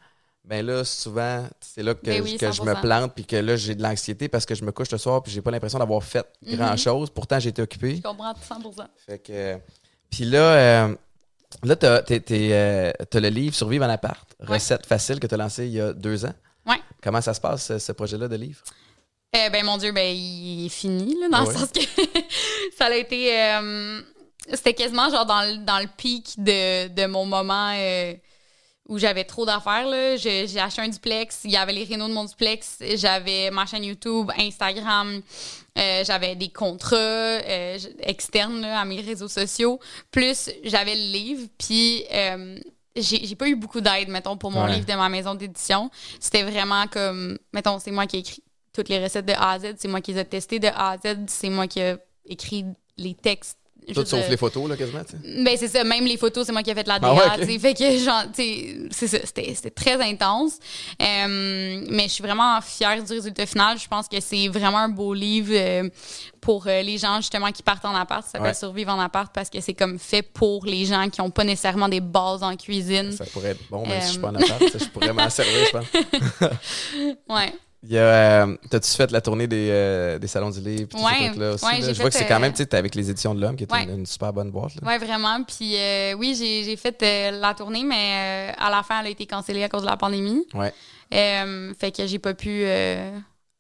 [0.45, 2.81] ben là, souvent, c'est là que, Ben oui, que je me 100%.
[2.81, 5.31] plante, puis que là, j'ai de l'anxiété parce que je me couche le soir, puis
[5.33, 6.57] j'ai pas l'impression d'avoir fait Mhm.
[6.57, 7.11] grand-chose.
[7.11, 7.97] Pourtant, j'ai été occupé.
[7.97, 9.59] Je comprends 100 Fait que.
[10.11, 10.97] Puis là, euh,
[11.63, 14.55] là, t'es- t'es, euh, le livre Survivre en appart, Ouais.
[14.55, 16.35] recette facile que tu as lancé il y a deux ans.
[16.67, 16.81] Ouais.
[17.03, 18.61] Comment ça se passe, ce projet-là de livre?
[19.37, 21.53] Eh ben mon Dieu, ben il est fini là, dans Ouais.
[21.53, 21.81] le sens que
[22.79, 24.01] ça a été, euh,
[24.53, 28.15] c'était quasiment genre dans le, dans le pic de, de mon moment euh,
[28.89, 30.17] où j'avais trop d'affaires là.
[30.17, 33.67] J'ai j'ai acheté un duplex, il y avait les rénaux de mon duplex, j'avais ma
[33.67, 35.21] chaîne YouTube, Instagram,
[35.79, 39.81] euh, j'avais des contrats euh, externes là, à mes réseaux sociaux,
[40.13, 42.57] plus j'avais le livre, puis euh,
[42.95, 44.75] j'ai j'ai pas eu beaucoup d'aide, mettons, pour mon Ouais.
[44.75, 45.91] livre de ma maison d'édition.
[46.21, 48.44] C'était vraiment comme, mettons, c'est moi qui ai écrit
[48.75, 50.91] toutes les recettes de A à Z, c'est moi qui les ai testées de A
[50.91, 51.95] à Z, c'est moi qui ai
[52.27, 52.65] écrit
[52.99, 53.59] les textes.
[53.95, 55.05] Tout sauf euh, les photos, là, quasiment.
[55.05, 55.45] tu sais.
[55.45, 57.59] ben c'est ça, même les photos, c'est moi qui ai fait la DA, Ah ouais.
[57.59, 60.55] Fait que genre, tu c'est ça, c'était très intense.
[61.03, 63.79] Euh, mais je suis vraiment fière du résultat final.
[63.79, 65.91] Je pense que c'est vraiment un beau livre euh,
[66.41, 68.25] pour euh, les gens justement qui partent en appart.
[68.25, 68.55] Ça s'appelle Ouais.
[68.55, 71.91] Survivre en appart parce que c'est comme fait pour les gens qui n'ont pas nécessairement
[71.91, 73.13] des bases en cuisine.
[73.13, 74.63] Ça pourrait être bon, même si je suis pas en appart.
[74.79, 76.49] je pourrais m'en servir, je pense.
[77.29, 77.53] Ouais.
[77.87, 80.89] Il y a, euh, T'as-tu fait la tournée des, euh, des salons du livre?
[80.91, 81.57] ces Ouais, ouais,
[81.95, 83.41] Je vois que fait, c'est quand même, euh, tu sais, t'es avec les éditions de
[83.41, 83.85] l'Homme, qui est Ouais.
[83.85, 84.73] une, une super bonne boîte.
[84.83, 85.43] Ouais, vraiment.
[85.45, 89.07] Puis euh, oui, j'ai j'ai fait euh, la tournée, mais euh, à la fin, elle
[89.09, 90.47] a été cancellée à cause de la pandémie.
[90.55, 90.73] Ouais.
[91.13, 93.11] Euh, fait que j'ai pas pu euh,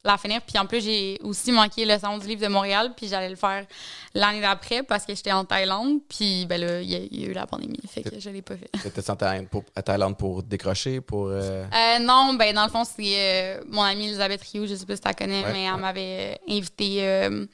[0.04, 0.40] la finir.
[0.46, 3.36] Puis en plus, j'ai aussi manqué le salon du livre de Montréal, puis j'allais le
[3.36, 3.66] faire
[4.14, 6.00] l'année d'après parce que j'étais en Thaïlande.
[6.08, 8.30] Puis ben là, il y, a- il y a eu la pandémie, fait que je
[8.30, 8.70] l'ai pas fait.
[8.82, 11.28] T'étais en Thaïlande pour, à Thaïlande pour décrocher, pour.
[11.28, 14.86] euh, Euh, non, ben dans le fond, c'est euh, mon amie Elisabeth Rioux, je sais
[14.86, 16.98] pas si tu la connais, Ouais, mais elle m'avait invité.
[17.06, 17.46] euh,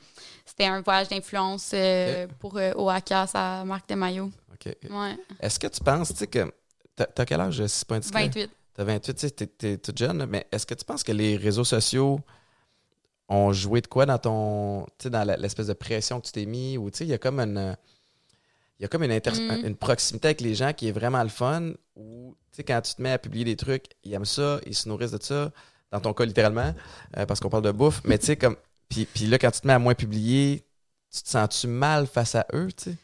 [0.44, 1.72] c'était un voyage d'influence
[2.40, 4.30] pour Oaxaca, sa marque de maillot.
[4.52, 4.74] OK.
[4.90, 6.52] Ouais, Est-ce que tu penses, tu sais, que.
[6.96, 8.24] T'as t'as quel âge, si c'est pas indiscret?
[8.24, 8.50] 28.
[8.74, 11.36] T'as 28, tu sais, t'es- t'es toute jeune, mais est-ce que tu penses que les
[11.36, 12.20] réseaux sociaux
[13.30, 14.84] ont joué de quoi dans ton.
[14.98, 17.14] Tu sais, dans l'espèce de pression que tu t'es mis, ou tu sais, il y
[17.14, 17.76] a comme une.
[18.78, 19.66] Il y a comme une, inter- Mhm.
[19.66, 22.94] une proximité avec les gens qui est vraiment le fun, où, tu sais, quand tu
[22.94, 25.50] te mets à publier des trucs, ils aiment ça, ils se nourrissent de ça,
[25.92, 26.74] dans ton cas, littéralement,
[27.18, 28.56] euh, parce qu'on parle de bouffe, mais tu sais, comme.
[28.88, 30.64] Puis, puis là, quand tu te mets à moins publier,
[31.14, 32.96] tu te sens-tu mal face à eux, tu sais?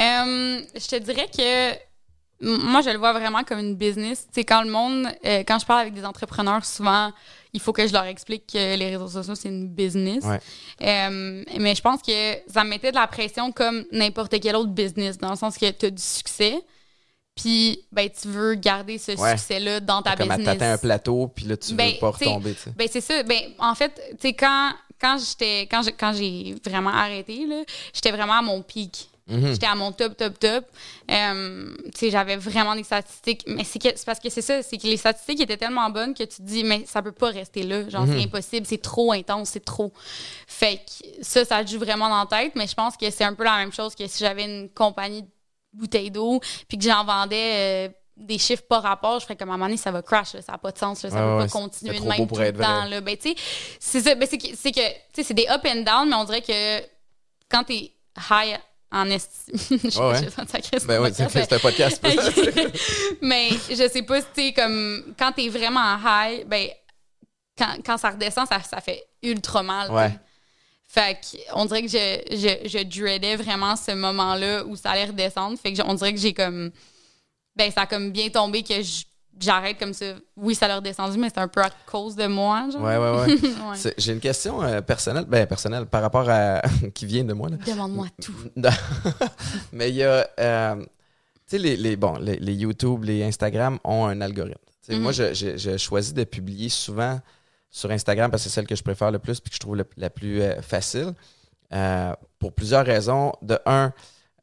[0.00, 1.78] Euh, je te dirais que
[2.42, 4.26] moi, je le vois vraiment comme une business.
[4.32, 7.12] Sais, quand le monde, euh, quand je parle avec des entrepreneurs, souvent,
[7.52, 10.24] il faut que je leur explique que les réseaux sociaux, c'est une business.
[10.24, 10.40] Ouais.
[10.82, 14.70] Euh, mais je pense que ça me mettait de la pression comme n'importe quel autre
[14.70, 16.54] business, dans le sens que tu as du succès,
[17.34, 19.36] puis ben, tu veux garder ce Ouais.
[19.38, 20.44] succès-là dans ta Comme business.
[20.46, 22.54] t'atteindre un plateau, puis là, tu Ben, veux pas retomber.
[22.76, 23.22] Ben c'est ça.
[23.22, 26.12] Ben en fait, tu sais quand quand j'étais quand j'ai quand
[26.70, 27.46] vraiment arrêté
[27.94, 29.08] j'étais vraiment à mon pic.
[29.28, 29.52] Mhm.
[29.52, 30.64] J'étais à mon top top top.
[31.10, 34.76] Euh, tu j'avais vraiment des statistiques, mais c'est que c'est parce que c'est ça, c'est
[34.78, 37.62] que les statistiques étaient tellement bonnes que tu te dis mais ça peut pas rester
[37.62, 38.16] là, genre Mhm.
[38.18, 39.92] c'est impossible, c'est trop intense, c'est trop.
[40.48, 43.34] Fait que ça ça joue vraiment dans la tête, mais je pense que c'est un
[43.34, 45.28] peu la même chose que si j'avais une compagnie de
[45.72, 49.54] bouteilles d'eau puis que j'en vendais euh, des chiffres pas rapport, je ferais comme à
[49.54, 51.36] un moment donné, ça va crash, là, ça n'a pas de sens, là, ça va
[51.38, 52.84] ouais, pas continuer de même tout le temps.
[52.84, 53.00] Là.
[53.00, 53.34] Ben, tu
[53.80, 56.16] c'est ça, ben, c'est que, c'est que, tu sais, c'est des up and down, mais
[56.16, 56.80] on dirait que
[57.48, 57.92] quand t'es
[58.30, 58.58] high
[58.92, 60.20] en estime, Ouais,
[60.86, 62.00] Ben oui, c'est un podcast.
[62.02, 62.10] ça,
[63.22, 66.68] mais je sais pas si tu sais comme quand t'es vraiment high ben
[67.56, 69.90] quand, quand ça redescend ça, ça fait ultra mal.
[69.90, 70.10] Ouais.
[70.88, 74.90] fait que on dirait que je, je, je dreadais vraiment ce moment là où ça
[74.90, 76.70] allait redescendre fait que je- on dirait que j'ai comme
[77.56, 79.04] ben ça a comme bien tombé que je-
[79.42, 82.68] j'arrête comme ça oui ça l'a redescendu mais c'est un peu à cause de moi
[82.72, 83.94] genre Ouais, ouais, ouais.
[83.98, 86.62] J'ai une question euh, personnelle, ben personnelle, par rapport à.
[86.94, 88.34] qui vient de moi, demande-moi tout.
[89.72, 90.26] Mais il y a.
[90.38, 90.86] euh, tu
[91.46, 94.58] sais, les, les, bon, les, les YouTube, les Instagram ont un algorithme.
[94.90, 97.20] Moi, je, je, je choisis de publier souvent
[97.70, 99.76] sur Instagram parce que c'est celle que je préfère le plus puis que je trouve
[99.76, 101.12] le- la plus euh, facile.
[102.38, 103.32] pour plusieurs raisons.
[103.42, 103.92] De un,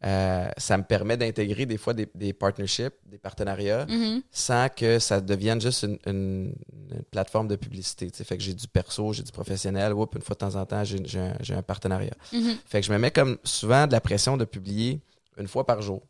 [0.06, 4.22] euh, ça me permet d'intégrer des fois des, des partnerships, des partenariats, Mhm.
[4.32, 6.54] sans que ça devienne juste une, une-
[6.92, 8.10] une plateforme de publicité.
[8.10, 8.24] tu sais.
[8.24, 9.94] Fait que j'ai du perso, j'ai du professionnel.
[9.94, 12.14] Oups, une fois de temps en temps, j'ai un, partenariat.
[12.32, 12.58] Mhm.
[12.66, 15.02] Fait que je me mets comme souvent de la pression de publier
[15.38, 16.02] une fois par jour.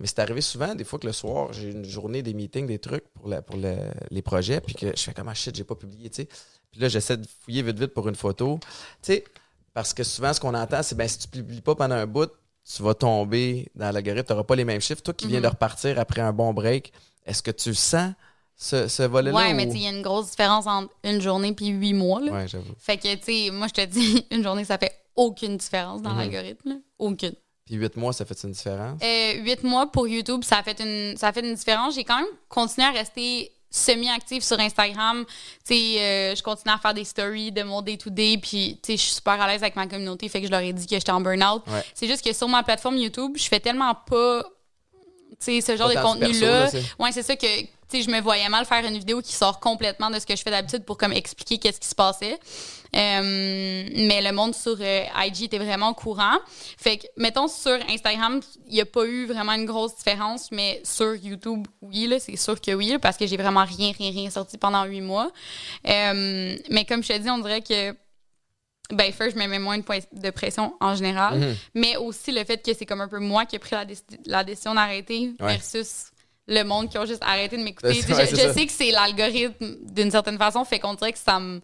[0.00, 2.78] Mais c'est arrivé souvent, des fois que le soir, j'ai une journée, des meetings, des
[2.78, 5.64] trucs pour, la- pour le- les projets, puis que je fais comme ah shit, j'ai
[5.64, 6.28] pas publié, tu sais.
[6.70, 8.60] Puis là, j'essaie de fouiller vite vite pour une photo.
[8.62, 8.66] Tu
[9.14, 9.24] sais,
[9.74, 12.30] parce que souvent, ce qu'on entend, c'est ben si tu publies pas pendant un bout,
[12.74, 15.02] tu vas tomber dans l'algorithme, tu n'auras pas les mêmes chiffres.
[15.02, 15.44] Toi qui viens Mhm.
[15.44, 16.92] de repartir après un bon break,
[17.24, 18.12] est-ce que tu sens,
[18.56, 19.36] ce, ce volet-là?
[19.36, 22.20] ouais mais ou- il y a une grosse différence entre une journée puis huit mois.
[22.22, 22.74] Ouais, j'avoue.
[22.78, 26.10] Fait que, tu sais, moi, je te dis, une journée, ça fait aucune différence dans
[26.10, 26.18] Mhm.
[26.18, 26.80] l'algorithme.
[26.98, 27.34] Aucune.
[27.64, 29.00] Puis huit mois, ça fait une différence?
[29.02, 31.94] Euh, huit mois pour YouTube, ça a fait une, ça a fait une différence.
[31.94, 35.24] J'ai quand même continué à rester semi-active sur Instagram.
[35.66, 38.96] Tu sais, euh, je continue à faire des stories de mon day-to-day, puis, tu sais,
[38.96, 40.94] je suis super à l'aise avec ma communauté, fait que je leur ai dit que
[40.94, 41.62] j'étais en burn-out.
[41.66, 41.84] Ouais.
[41.94, 45.92] C'est juste que sur ma plateforme YouTube, je fais tellement pas, tu sais, ce genre
[45.92, 46.70] Pas de contenu-là.
[46.98, 47.46] Ouais, c'est ça que
[47.90, 50.36] tu sais, je me voyais mal faire une vidéo qui sort complètement de ce que
[50.36, 52.38] je fais d'habitude pour comme expliquer qu'est-ce qui se passait.
[52.96, 56.38] Euh, mais le monde sur euh, IG était vraiment courant.
[56.78, 60.80] Fait que, mettons, sur Instagram, il n'y a pas eu vraiment une grosse différence, mais
[60.84, 64.30] sur YouTube, oui, c'est sûr que oui, là, parce que j'ai vraiment rien, rien, rien
[64.30, 65.30] sorti pendant huit mois.
[65.86, 67.94] Euh, mais comme je te dis, on dirait que
[68.90, 71.56] ben, first, je me mets moins de, pression en général, Mhm.
[71.74, 74.02] mais aussi le fait que c'est comme un peu moi qui ai pris la, déci-
[74.24, 75.56] la décision d'arrêter Ouais.
[75.58, 76.06] versus
[76.46, 77.88] le monde qui a juste arrêté de m'écouter.
[77.88, 81.60] Ouais, je sais que c'est l'algorithme d'une certaine façon, fait qu'on dirait que ça me.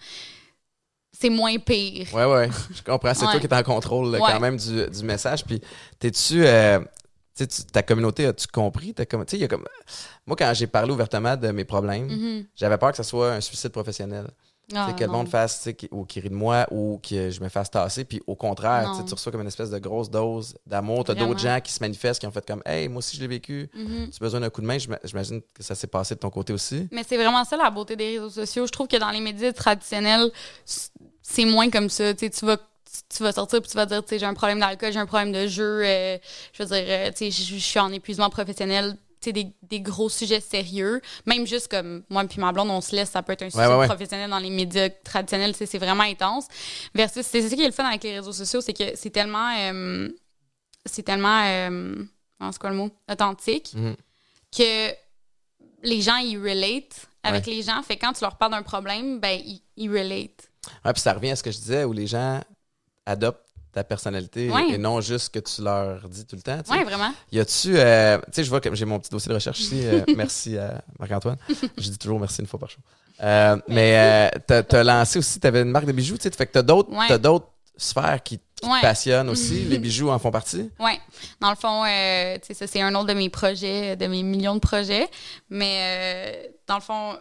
[1.19, 2.09] C'est moins pire.
[2.13, 3.15] Ouais, ouais, je comprends.
[3.15, 3.31] C'est Ouais.
[3.33, 4.31] toi qui es en contrôle là, Ouais.
[4.33, 5.45] quand même du, du message.
[5.45, 5.61] Puis,
[5.99, 6.45] t'es-tu.
[6.47, 6.81] euh,
[7.37, 8.95] tu tu- ta communauté, as-tu compris?
[8.95, 9.65] T'as comme, tu y a comme...
[10.27, 12.45] Moi, quand j'ai parlé ouvertement de mes problèmes, Mhm.
[12.55, 14.27] j'avais peur que ce soit un suicide professionnel.
[14.71, 16.99] Tu Ah, que le monde fasse, tu sais, qui- ou qui rit de moi, ou
[17.07, 18.05] que je me fasse tasser.
[18.05, 21.05] Puis au contraire, tu tu reçois comme une espèce de grosse dose d'amour.
[21.05, 21.29] T'as Vraiment.
[21.29, 23.69] d'autres gens qui se manifestent, qui ont fait comme, hey, moi aussi je l'ai vécu.
[23.75, 24.09] Mhm.
[24.09, 24.79] Tu as besoin d'un coup de main?
[24.79, 26.89] J'ima- J'imagine que ça s'est passé de ton côté aussi.
[26.93, 28.67] Mais c'est vraiment ça la beauté des réseaux sociaux.
[28.67, 30.31] Je trouve que dans les médias traditionnels,
[31.35, 32.15] c'est moins comme ça.
[32.15, 32.59] Tu vas
[33.15, 35.49] tu vas sortir puis tu vas dire j'ai un problème d'alcool, j'ai un problème de
[35.49, 36.17] jeu, euh,
[36.53, 38.97] je veux dire euh, je suis en épuisement professionnel,
[39.33, 43.11] des, des gros sujets sérieux, même juste comme moi puis ma blonde on se laisse,
[43.11, 43.87] ça peut être un sujet ouais, ouais.
[43.87, 46.47] professionnel dans les médias traditionnels, c'est vraiment intense.
[46.95, 49.51] Versus c'est ça qui est le fun avec les réseaux sociaux, c'est que c'est tellement
[49.59, 50.09] euh,
[50.87, 51.95] c'est tellement euh,
[52.53, 52.91] c'est quoi le mot?
[53.11, 53.97] Authentique Mhm.
[54.57, 54.91] que
[55.83, 59.19] les gens ils relate avec les gens fait que quand tu leur parles d'un problème
[59.21, 60.51] ben ils, ils relate
[60.85, 62.41] Ouais, puis ça revient à ce que je disais, où les gens
[63.07, 63.41] adoptent
[63.73, 64.71] ta personnalité Ouais.
[64.71, 66.63] et non juste ce que tu leur dis tout le temps.
[66.63, 67.77] tu ouais vraiment Y a-tu.
[67.77, 69.81] euh, tu sais, je vois que j'ai mon petit dossier de recherche ici.
[69.85, 71.37] euh, merci à Marc-Antoine.
[71.77, 72.81] Je dis toujours merci une fois par jour.
[73.23, 73.97] Euh, mais
[74.37, 76.31] euh, t'as- t'as lancé aussi, t'avais une marque de bijoux, tu sais.
[76.31, 77.07] Fait que t'as d'autres Ouais.
[77.09, 79.63] t'as d'autres sphères qui, qui te passionnent aussi.
[79.65, 80.71] Les bijoux en font partie.
[80.79, 81.01] Ouais.
[81.41, 84.55] Dans le fond, tu sais, ça, c'est un autre de mes projets, de mes millions
[84.55, 85.09] de projets.
[85.51, 87.17] Mais dans le fond,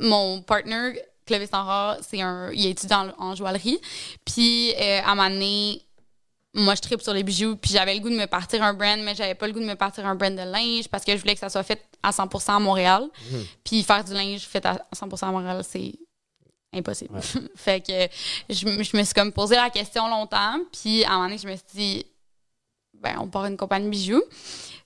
[0.00, 3.78] mon partner, Clovis Aurore, c'est un, il est étudiant en, en joaillerie.
[4.24, 5.82] Puis, euh, à un moment donné,
[6.54, 9.00] moi, je tripe sur les bijoux, puis j'avais le goût de me partir un brand,
[9.00, 11.16] mais j'avais pas le goût de me partir un brand de linge parce que je
[11.20, 13.08] voulais que ça soit fait à 100% à Montréal.
[13.30, 13.44] Mhm.
[13.64, 15.94] Puis faire du linge fait à 100% à Montréal, c'est
[16.74, 17.18] impossible.
[17.56, 18.08] fait que
[18.52, 21.38] je, me- je me suis comme posé la question longtemps, puis à un moment donné,
[21.38, 22.06] je me suis dit,
[22.94, 24.22] ben, on part une compagnie de bijoux.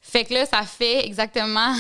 [0.01, 1.75] Fait que là, ça fait exactement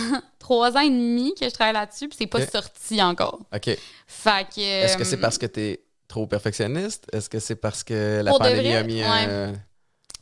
[0.46, 3.40] trois ans et demi que je travaille là-dessus, puis c'est pas sorti encore.
[3.52, 3.76] OK.
[4.06, 4.60] Fait que.
[4.60, 7.04] Est-ce que c'est euh, parce que tu es trop perfectionniste?
[7.12, 9.54] Est-ce que c'est parce que la pandémie vrai, a mis un.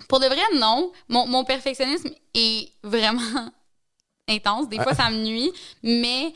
[0.09, 0.91] Pour de vrai, non.
[1.09, 3.21] Mon, mon perfectionnisme est vraiment
[4.29, 4.67] intense.
[4.71, 6.33] Des fois, ça me nuit, mais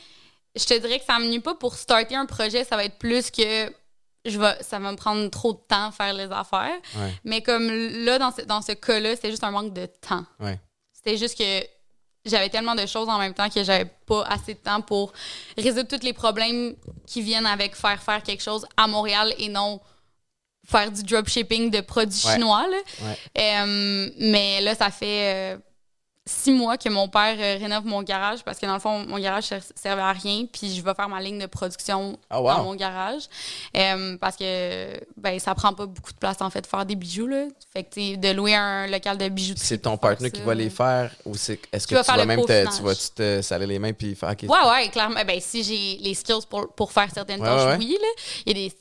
[0.55, 2.65] je te dirais que ça me nuit pas pour starter un projet.
[2.65, 3.73] Ça va être plus que
[4.27, 6.79] je vais, ça va me prendre trop de temps à faire les affaires.
[6.95, 7.15] Ouais.
[7.25, 7.71] Mais comme
[8.05, 10.27] là, dans ce, dans ce cas-là, c'était juste un manque de temps.
[10.41, 10.61] Ouais.
[10.93, 11.78] C'était juste que
[12.29, 15.13] j'avais tellement de choses en même temps que j'avais pas assez de temps pour
[15.57, 16.75] résoudre tous les problèmes
[17.07, 19.81] qui viennent avec faire faire quelque chose à Montréal et non
[20.67, 22.35] faire du dropshipping de produits Ouais.
[22.35, 22.67] chinois.
[22.69, 22.77] Là.
[23.07, 23.19] Ouais.
[23.39, 25.59] Euh, mais là, ça fait euh,
[26.29, 29.19] six mois que mon père euh, rénove mon garage parce que dans le fond, mon
[29.19, 30.45] garage ser- servait à rien.
[30.53, 32.49] Puis je vais faire ma ligne de production Ah, wow.
[32.49, 33.23] dans mon garage.
[33.77, 36.97] Euh, parce que ben, ça prend pas beaucoup de place en fait de faire des
[36.97, 37.27] bijoux.
[37.27, 37.47] Là.
[37.73, 39.65] Fait que tu sais, de louer un local de bijouterie.
[39.67, 42.77] C'est ton partenaire qui va les faire ou c'est est-ce que tu vas même te,
[42.77, 44.43] tu vas tu te saler les mains puis faire OK.
[44.43, 45.21] Ouais, ouais, clairement.
[45.27, 47.85] Ben, si j'ai les skills pour, pour faire certaines Ouais, tâches, ouais.
[47.87, 47.97] oui.
[48.01, 48.09] Là.
[48.47, 48.75] Il y a des,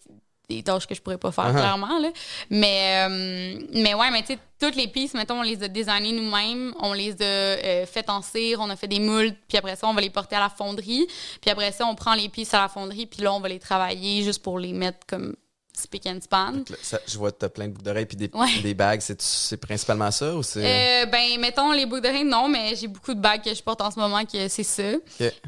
[0.49, 1.53] des tâches que je pourrais pas faire, Uh-huh.
[1.59, 1.99] clairement.
[1.99, 2.09] Là.
[2.49, 6.13] Mais, euh, mais ouais, mais tu sais, toutes les pistes, mettons, on les a designées
[6.13, 9.75] nous-mêmes, on les a euh, fait en cire, on a fait des moules, puis après
[9.75, 11.05] ça, on va les porter à la fonderie.
[11.41, 13.59] Puis après ça, on prend les pistes à la fonderie, puis là, on va les
[13.59, 15.35] travailler juste pour les mettre comme
[15.77, 16.63] spick and span.
[16.81, 18.61] Ça- je vois que t'as plein de boucles d'oreilles puis des, Ouais.
[18.61, 19.01] des bagues.
[19.01, 20.63] C'est, c'est principalement ça ou c'est.
[20.63, 23.81] Euh, ben, mettons, les boucles d'oreilles, non, mais j'ai beaucoup de bagues que je porte
[23.81, 24.91] en ce moment que c'est ça.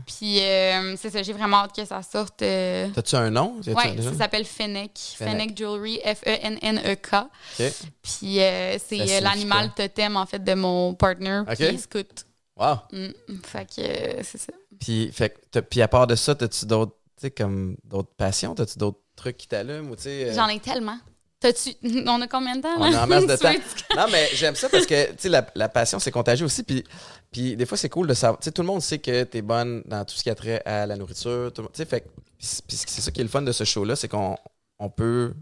[0.05, 2.41] Puis euh, c'est ça, j'ai vraiment hâte que ça sorte.
[2.41, 3.55] euh, T'as-tu un nom?
[3.61, 3.79] Déjà?
[4.11, 4.91] ça s'appelle Fennec.
[5.17, 5.31] Fennec.
[5.37, 7.13] Fennec Jewelry, F-E-N-N-E-K.
[7.59, 7.73] OK.
[8.01, 11.55] Puis euh, c'est l'animal totem, en fait, de mon partner, Ok.
[11.57, 12.25] qui scout.
[12.57, 12.75] Wow.
[12.91, 13.07] Mm.
[13.43, 14.51] Fait que c'est ça.
[14.79, 18.53] Puis, fait, t'as- puis à part de ça, t'as-tu d'autres, tu sais, comme d'autres passions?
[18.55, 20.29] T'as-tu d'autres trucs qui t'allument ou tu sais?
[20.29, 20.97] euh, J'en ai tellement.
[21.39, 21.73] T'as-tu...
[22.07, 23.53] On a combien de temps, On a en masse de temps.
[23.95, 26.63] Non, mais j'aime ça parce que, tu sais, la, la passion, c'est contagieux aussi.
[26.63, 26.83] Puis,
[27.31, 28.39] puis des fois, c'est cool de savoir.
[28.39, 30.61] Tu sais, tout le monde sait que t'es bonne dans tout ce qui a trait
[30.65, 31.51] à la nourriture.
[31.55, 32.05] Tu sais, fait
[32.39, 34.35] c'est- ça qui est le fun de ce show-là, c'est qu'on
[34.79, 35.33] on peut,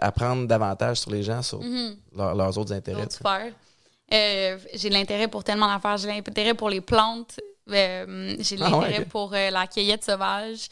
[0.00, 1.96] apprendre davantage sur les gens, sur Mhm.
[2.16, 3.06] leur- leurs autres intérêts.
[4.12, 5.96] Euh, j'ai de l'intérêt pour tellement d'affaires.
[5.98, 7.38] J'ai l'intérêt pour les plantes.
[7.70, 10.68] Euh, j'ai Ah ouais, l'intérêt pour euh, la cueillette sauvage.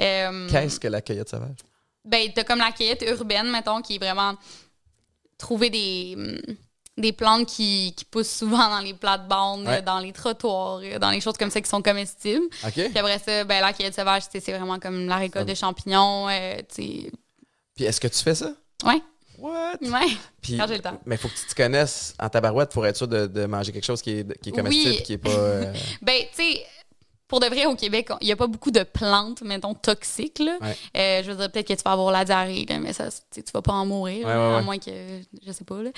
[0.00, 1.56] Euh, Qu'est-ce que la cueillette sauvage?
[2.04, 4.34] Ben, t'as comme la cueillette urbaine, mettons, qui est vraiment
[5.38, 6.56] trouver des, hum,
[6.96, 9.82] des plantes qui, qui poussent souvent dans les plates-bandes, Ouais.
[9.82, 12.46] dans les trottoirs, dans les choses comme ça qui sont comestibles.
[12.64, 12.72] OK?
[12.72, 16.28] Puis après ça, ben, la cueillette sauvage, c'est vraiment comme la récolte de champignons.
[16.74, 17.10] Puis
[17.78, 18.52] est-ce que tu fais ça?
[18.84, 19.02] Ouais,
[19.38, 19.76] What?
[19.82, 20.16] ouais.
[20.40, 21.00] Puis, Quand j'ai le temps.
[21.06, 23.72] Mais il faut que tu te connaisses en tabarouette pour être sûr de, de manger
[23.72, 25.02] quelque chose qui est, qui est comestible Oui.
[25.02, 25.30] qui est pas.
[25.30, 25.72] euh,
[26.02, 26.66] Ben, tu sais,
[27.28, 30.38] pour de vrai, au Québec, il n'y a pas beaucoup de plantes, mettons, toxiques.
[30.38, 30.56] Là.
[30.60, 30.76] Ouais.
[30.96, 33.42] Euh, je veux dire, peut-être que tu vas avoir la diarrhée, là, mais ça, tu
[33.52, 34.92] vas pas en mourir, Ouais, là, ouais, à moins que,
[35.44, 35.82] je sais pas.
[35.82, 35.90] Là.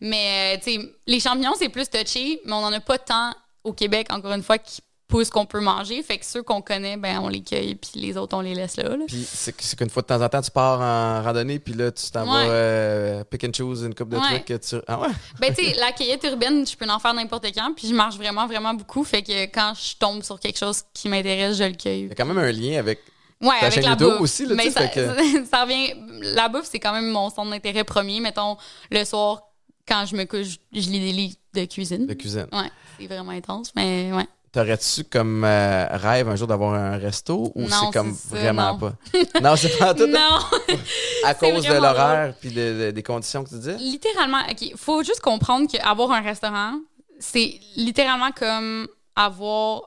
[0.00, 3.34] mais, euh, tu sais, les champignons, c'est plus touché, mais on n'en a pas tant
[3.64, 6.02] au Québec, encore une fois, qui poussent qu'on peut manger.
[6.02, 8.76] Fait que ceux qu'on connaît, ben, on les cueille, puis les autres, on les laisse
[8.76, 8.88] là.
[8.96, 9.04] là.
[9.06, 11.92] Puis c'est c'est qu'une fois de temps en temps, tu pars en randonnée, puis là,
[11.92, 12.46] tu t'en Ouais.
[12.46, 14.42] vas euh, pick and choose une coupe de Ouais.
[14.42, 14.76] trucs que tu.
[14.86, 15.08] Ah ouais?
[15.40, 18.16] Ben, tu sais, la cueillette urbaine, je peux en faire n'importe quand, puis je marche
[18.16, 19.04] vraiment, vraiment beaucoup.
[19.04, 22.00] Fait que quand je tombe sur quelque chose qui m'intéresse, je le cueille.
[22.02, 23.00] Il y a quand même un lien avec.
[23.42, 24.20] Ouais, Ta avec la bouffe.
[24.22, 25.92] aussi, là, Mais ça, fait ça revient.
[26.34, 28.18] La bouffe, c'est quand même mon centre d'intérêt premier.
[28.20, 28.56] Mettons,
[28.90, 29.42] le soir,
[29.86, 32.06] quand je me couche, je lis des livres de cuisine.
[32.06, 32.46] de cuisine.
[32.52, 34.26] Ouais, c'est vraiment intense, mais ouais.
[34.56, 38.78] T'aurais-tu comme euh, rêve un jour d'avoir un resto ou c'est comme ça, vraiment non.
[38.78, 38.92] pas?
[39.42, 40.38] non, c'est pas tout Non,
[41.24, 43.74] à cause de l'horaire puis de- de- des conditions que tu dis?
[43.76, 46.80] littéralement, OK, faut juste comprendre qu'avoir un restaurant,
[47.18, 49.82] c'est littéralement comme avoir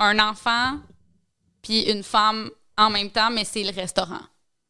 [0.00, 0.80] un enfant
[1.62, 4.22] puis une femme en même temps, mais c'est le restaurant.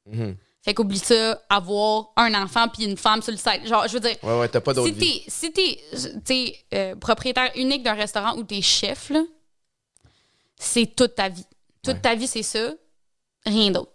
[0.04, 0.36] Mhm.
[0.64, 3.66] Fait qu'oublie ça, avoir un enfant puis une femme sur le site.
[3.66, 5.78] Genre, je veux dire, Ouais, ouais, t'as pas d'autre si t'es si t'es,
[6.24, 9.22] t'es, euh, propriétaire unique d'un restaurant ou t'es chef, là,
[10.56, 11.44] c'est toute ta vie.
[11.82, 12.00] Toute Ouais.
[12.00, 12.70] ta vie, c'est ça.
[13.44, 13.92] Rien d'autre.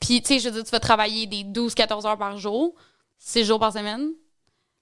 [0.00, 2.74] Puis, tu sais, je veux dire, tu vas travailler des 12-14 heures par jour,
[3.18, 4.10] 6 jours par semaine.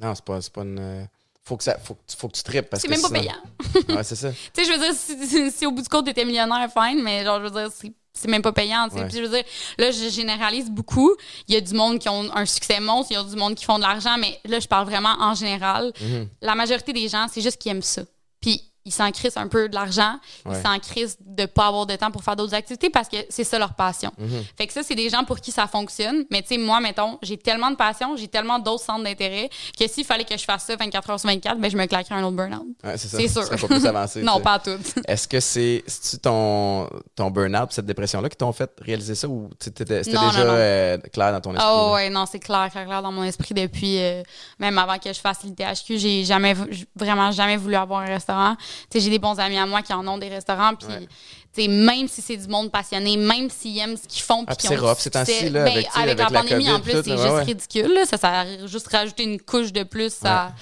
[0.01, 0.79] Non, c'est pas, c'est pas une.
[0.79, 1.05] euh,
[1.43, 3.97] Faut que, ça, faut, faut que tu tripes parce C'est que même pas sinon- payant.
[3.97, 4.31] Ouais, c'est ça.
[4.55, 7.03] Tu sais, je veux dire, si, si- si au bout du compte, t'étais millionnaire, fine,
[7.03, 8.89] mais genre, je veux dire, c'est, c'est même pas payant.
[8.89, 9.07] Ouais.
[9.09, 9.45] Puis je veux dire,
[9.79, 11.15] là, je généralise beaucoup.
[11.49, 13.55] Il y a du monde qui ont un succès monstre, il y a du monde
[13.57, 15.93] qui font de l'argent, mais là, je parle vraiment en général.
[16.01, 16.29] Mhm.
[16.41, 18.03] La majorité des gens, c'est juste qu'ils aiment ça.
[18.41, 20.57] Puis ils s'en crissent un peu de l'argent, Ouais.
[20.59, 23.45] ils s'en crissent de pas avoir de temps pour faire d'autres activités parce que c'est
[23.45, 24.11] ça leur passion.
[24.19, 24.45] Mhm.
[24.59, 26.25] Fait que ça, c'est des gens pour qui ça fonctionne.
[26.31, 29.89] Mais tu sais, moi, mettons, j'ai tellement de passion, j'ai tellement d'autres centres d'intérêt que
[29.89, 32.25] s'il fallait que je fasse ça 24 heures sur 24, ben je me claquerais un
[32.25, 32.67] autre burn-out.
[32.85, 33.49] Ouais, c'est sûr.
[33.49, 34.23] Pas plus avancer.
[34.23, 34.79] non, pas tout.
[35.09, 35.83] Est-ce que c'est
[36.23, 40.55] ton, ton burn-out, cette dépression-là, qui t'ont fait réaliser ça ou c'était déjà non, non.
[40.57, 41.71] euh, clair dans ton esprit?
[41.73, 44.23] Oh ouais, non, c'est clair, clair, clair dans mon esprit depuis euh,
[44.59, 46.55] même avant que je fasse l'ITHQ, j'ai jamais
[46.95, 48.57] vraiment jamais voulu avoir un restaurant.
[48.95, 51.07] J'ai des bons amis à moi qui en ont des restaurants puis Ouais.
[51.55, 54.55] tu sais même si c'est du monde passionné, même s'ils aiment ce qu'ils font Ah,
[54.55, 56.31] puis puis qu'ils c'est ont rough du ces temps-ci, succès, là, ben, avec, la la
[56.31, 57.43] pandémie COVID en plus, c'est juste ouais.
[57.43, 58.07] ridicule, là.
[58.07, 60.53] ça ça a juste rajouté une couche de plus à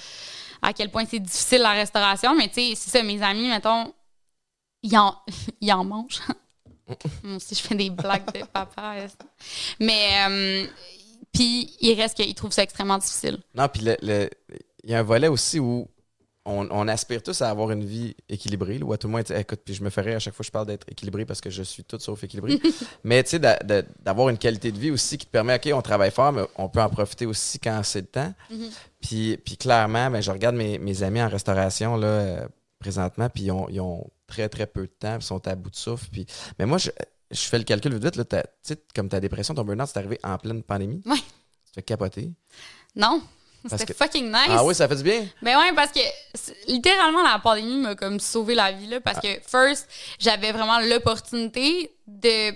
[0.61, 3.92] à quel point c'est difficile la restauration, mais tu sais, c'est ça mes amis mettons
[4.83, 5.16] ils en
[5.61, 6.20] ils en mangent.
[7.22, 8.96] Moi aussi, je fais des blagues de papa.
[9.81, 10.66] Mais, euh,
[11.33, 13.38] puis, il reste qu'ils trouvent ça extrêmement difficile.
[13.55, 14.29] Non, puis le- le-
[14.85, 15.88] il y a un volet aussi où
[16.45, 19.23] on, on aspire tous à avoir une vie équilibrée, là, où à tout le moins,
[19.23, 21.51] écoute, puis je me ferais à chaque fois que je parle d'être équilibré parce que
[21.51, 22.61] je suis tout sauf équilibré.
[23.05, 23.39] mais tu sais,
[24.01, 26.69] d'avoir une qualité de vie aussi qui te permet, OK, on travaille fort, mais on
[26.69, 28.35] peut en profiter aussi quand c'est le temps.
[28.51, 28.71] Mhm.
[29.01, 32.49] puis, puis clairement, ben, je regarde mes, mes amis en restauration là, euh,
[32.81, 35.55] présentement, puis ils ont, ils ont très, très peu de temps, puis ils sont à
[35.55, 36.07] bout de souffle.
[36.11, 36.27] Puis...
[36.59, 36.91] Mais moi, je,
[37.31, 40.19] je fais le calcul vite, vite, là, sais, comme ta dépression, ton burn-out, c'est arrivé
[40.25, 41.03] en pleine pandémie.
[41.07, 41.17] Ouais.
[41.17, 42.31] Tu te fais capoter.
[42.97, 43.23] Non,
[43.68, 44.48] c'était fucking nice.
[44.48, 45.27] Ah oui, ça fait du bien.
[45.42, 46.01] Ben ouais, parce que
[46.68, 49.20] littéralement, la pandémie m'a comme sauvé la vie, là, parce Ah.
[49.22, 52.53] que, first, j'avais vraiment l'opportunité de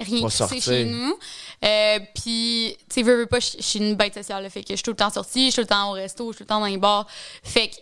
[0.00, 0.62] rien sortir.
[0.62, 1.16] chez nous.
[1.64, 4.62] Euh, Puis, tu sais, veux, veux pas, je je suis une bête sociale, là, fait
[4.62, 6.36] que je suis tout le temps sortie, je suis tout le temps au resto, je
[6.36, 7.06] suis tout le temps dans les bars.
[7.42, 7.76] Fait que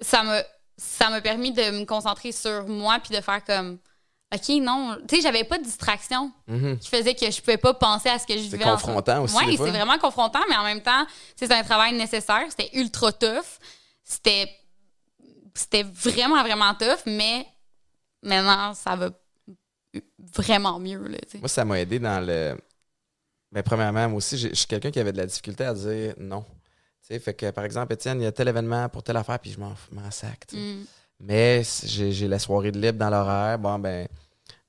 [0.00, 0.42] ça m'a
[0.76, 3.78] ça m'a permis de me concentrer sur moi puis de faire comme
[4.34, 6.78] OK, non, tu sais, j'avais pas de distraction Mhm.
[6.78, 8.64] qui faisait que je pouvais pas penser à ce que je C'est vivais.
[8.64, 9.66] en- confrontant aussi, fois.
[9.66, 12.44] c'est vraiment confrontant, mais en même temps, c'est un travail nécessaire.
[12.48, 13.58] C'était ultra tough.
[14.02, 14.50] C'était,
[15.54, 17.46] c'était vraiment, vraiment tough, mais
[18.22, 19.10] maintenant, ça va
[20.34, 21.18] vraiment mieux, là.
[21.38, 22.56] Moi, ça m'a aidé dans le.
[23.50, 26.42] Ben, premièrement, moi aussi, je suis quelqu'un qui avait de la difficulté à dire non.
[27.02, 29.38] Tu sais, fait que, par exemple, Étienne, il y a tel événement pour telle affaire,
[29.38, 29.74] puis je m'en
[30.10, 30.46] sac.
[30.52, 30.84] Mm.
[31.22, 33.58] Mais j'ai la soirée de libre dans l'horaire.
[33.58, 34.08] Bon, ben,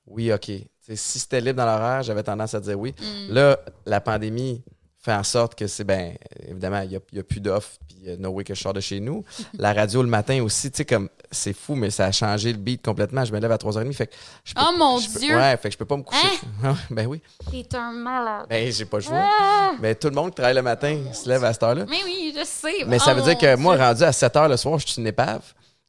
[0.06, 0.50] oui, OK.
[0.80, 2.94] Si c'était libre dans l'horaire, j'avais tendance à dire oui.
[3.00, 3.32] Mm.
[3.34, 4.62] Là, la pandémie
[5.00, 6.14] fait en sorte que c'est, ben,
[6.46, 8.72] évidemment, il n'y a, plus d'offres, puis il y a no way que je sors
[8.72, 9.24] de chez nous.
[9.58, 12.58] la radio le matin aussi, tu sais, comme, c'est fou, mais ça a changé le
[12.58, 13.24] beat complètement.
[13.24, 14.14] Je me lève à 3h30, fait que
[14.44, 15.36] je peux- Oh, mon je peux- Dieu!
[15.36, 16.28] ouais, fait que je peux pas me coucher.
[16.90, 17.20] ben oui.
[17.50, 18.46] T'es un malade.
[18.48, 19.18] Ben, j'ai pas choix.
[19.18, 19.72] Ah!
[19.80, 21.84] Mais tout le monde qui travaille le matin se lève à cette heure-là.
[21.88, 22.84] Mais oui, je sais.
[22.86, 24.86] Mais Oh, ça veut dire mon que moi, rendu à 7 h le soir, je
[24.86, 25.42] suis une épave.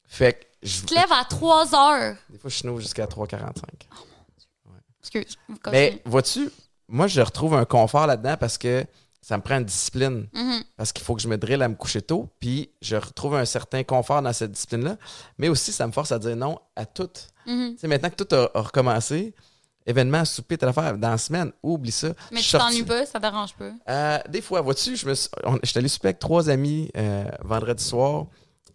[0.08, 2.15] Fait que je, te lèves à 3 heures.
[2.30, 3.62] des fois, je snooze jusqu'à 3h45.
[5.02, 5.38] Excuse.
[5.72, 6.50] Mais vois-tu,
[6.88, 8.86] moi, je retrouve un confort là-dedans parce que
[9.22, 10.28] ça me prend une discipline.
[10.34, 10.63] Mhm.
[10.78, 12.30] Parce qu'il faut que je me drille à me coucher tôt.
[12.39, 14.98] Puis je retrouve un certain confort dans cette discipline-là.
[15.38, 17.10] Mais aussi, ça me force à dire non à tout.
[17.46, 17.74] Mhm.
[17.74, 19.34] Tu sais, maintenant que tout a, a recommencé,
[19.86, 22.10] événement, souper, telle affaire, dans la semaine, oublie ça.
[22.32, 23.72] Mais tu t'ennuies pas, ça te dérange pas.
[23.89, 27.84] Euh, des fois, vois-tu, je me suis, on- allé souper avec trois amis euh, vendredi
[27.84, 28.26] soir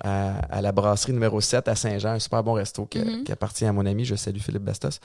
[0.02, 3.24] à, à la brasserie numéro 7 à Saint-Jean, un super bon resto qui, Mhm.
[3.24, 4.04] qui appartient à mon ami.
[4.04, 5.00] Je salue Philippe Bastos.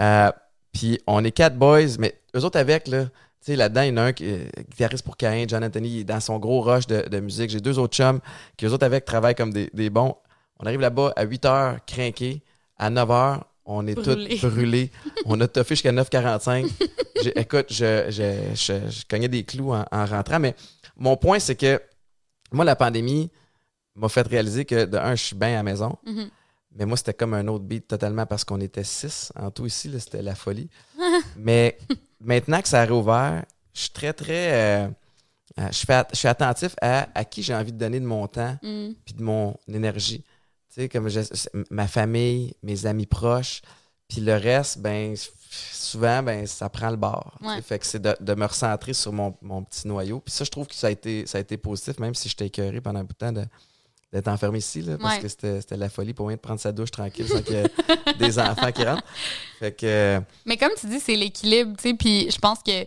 [0.00, 0.30] Euh,
[0.72, 3.92] Puis on est quatre boys, mais eux autres avec, là, tu sais, là-dedans, il y
[3.92, 6.60] en a un qui est guitariste pour Cain, John Anthony, il est dans son gros
[6.60, 7.50] rush de, de musique.
[7.50, 8.20] J'ai deux autres chums
[8.56, 10.14] qui, eux autres avec, travaillent comme des, des bons.
[10.60, 12.42] On arrive là-bas à 8 h, crinqués.
[12.76, 14.90] À 9 h, on est tous brûlés.
[15.26, 16.68] on a toffé jusqu'à 9h45.
[17.22, 20.54] J'ai- écoute, je, je, je, je cognais des clous en, en rentrant, mais
[20.96, 21.80] mon point, c'est que
[22.52, 23.30] moi, la pandémie
[23.98, 26.30] m'a fait réaliser que, de un, je suis bien à la maison, Mhm.
[26.76, 29.90] mais moi, c'était comme un autre beat totalement parce qu'on était six en tout ici,
[30.00, 30.68] c'était la folie.
[31.36, 31.78] mais
[32.20, 34.52] maintenant que ça a réouvert, je suis très, très.
[34.84, 34.88] euh,
[35.58, 38.06] euh, je, fais at- je suis attentif à, à qui j'ai envie de donner de
[38.06, 38.90] mon temps Mm.
[39.04, 40.22] puis de mon énergie.
[40.72, 41.20] Tu sais, comme je-
[41.70, 43.62] ma famille, mes amis proches,
[44.06, 45.14] puis le reste, ben
[45.50, 47.34] souvent, ben ça prend le bord.
[47.40, 47.54] tu sais.
[47.56, 47.62] Ouais.
[47.62, 50.20] Fait que c'est de, de me recentrer sur mon, mon petit noyau.
[50.20, 52.46] Puis ça, je trouve que ça a été, ça a été positif, même si j'étais
[52.46, 53.46] écœuré pendant un bout de temps de-
[54.12, 55.22] d'être enfermé ici, là, parce Ouais.
[55.22, 57.70] que c'était la folie pour moi de prendre sa douche tranquille sans qu'il y ait
[58.18, 59.02] des enfants qui rentrent.
[59.58, 61.94] Fait que, Mais comme tu dis, c'est l'équilibre, tu sais.
[61.94, 62.86] Puis je pense que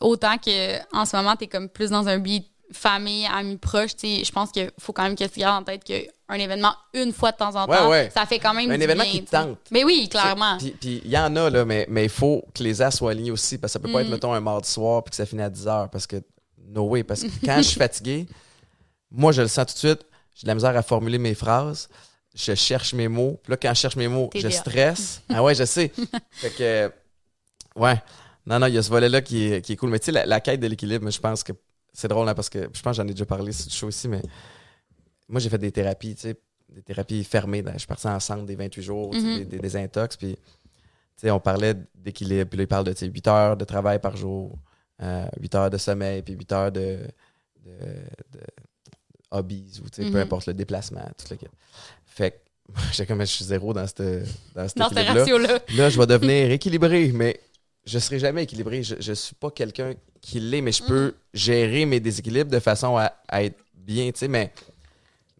[0.00, 3.96] autant que en ce moment, tu es comme plus dans un beat famille, amis proches,
[3.96, 6.74] tu sais, je pense qu'il faut quand même que tu gardes en tête qu'un événement
[6.92, 8.10] une fois de temps en Ouais, temps, ouais.
[8.12, 9.56] ça fait quand même Un du événement bien, qui tente.
[9.70, 10.58] Mais oui, clairement.
[10.58, 13.30] Puis il y en a, là, mais mais il faut que les as soient alignés
[13.30, 14.12] aussi, parce que ça peut pas être, Mm.
[14.12, 16.16] mettons, un mardi soir puis que ça finit à 10 heures, parce que
[16.68, 17.04] no way.
[17.04, 18.26] Parce que quand je suis fatigué,
[19.10, 20.02] moi, je le sens tout de suite,
[20.38, 21.88] j'ai de la misère à formuler mes phrases,
[22.34, 25.20] je cherche mes mots, puis là, quand je cherche mes mots, je stresse.
[25.28, 25.90] ah ouais, je sais.
[26.30, 26.92] fait que,
[27.74, 28.00] ouais.
[28.46, 29.90] Non, non, il y a ce volet-là qui est, qui est cool.
[29.90, 31.52] Mais tu sais, la, la quête de l'équilibre, je pense que
[31.92, 33.86] c'est drôle, hein, parce que je pense que j'en ai déjà parlé sur le show
[33.88, 34.22] aussi, mais
[35.28, 36.36] moi, j'ai fait des thérapies, tu sais.
[36.68, 37.64] des thérapies fermées.
[37.74, 39.38] Je suis parti en centre des 28 jours, Mhm.
[39.38, 40.16] des, des, des intox.
[40.16, 40.40] Puis, tu
[41.16, 42.48] sais, on parlait d'équilibre.
[42.48, 44.56] Puis là, il parle de tu sais, 8 heures de travail par jour,
[45.02, 47.00] euh, 8 heures de sommeil, puis 8 heures de,
[47.64, 47.70] de,
[48.32, 48.40] de
[49.30, 50.16] hobbies, ou peu Mhm.
[50.16, 51.38] importe le déplacement, tout le.
[52.06, 52.36] Fait que
[52.92, 54.02] j'étais comme, je suis zéro dans, cette,
[54.54, 55.58] dans cet Dans ce ratio-là.
[55.76, 57.40] Là, je vais devenir équilibré, mais
[57.86, 58.82] je serai jamais équilibré.
[58.82, 62.96] Je, je suis pas quelqu'un qui l'est, mais je peux gérer mes déséquilibres de façon
[62.98, 64.52] à, à être bien, tu sais, mais,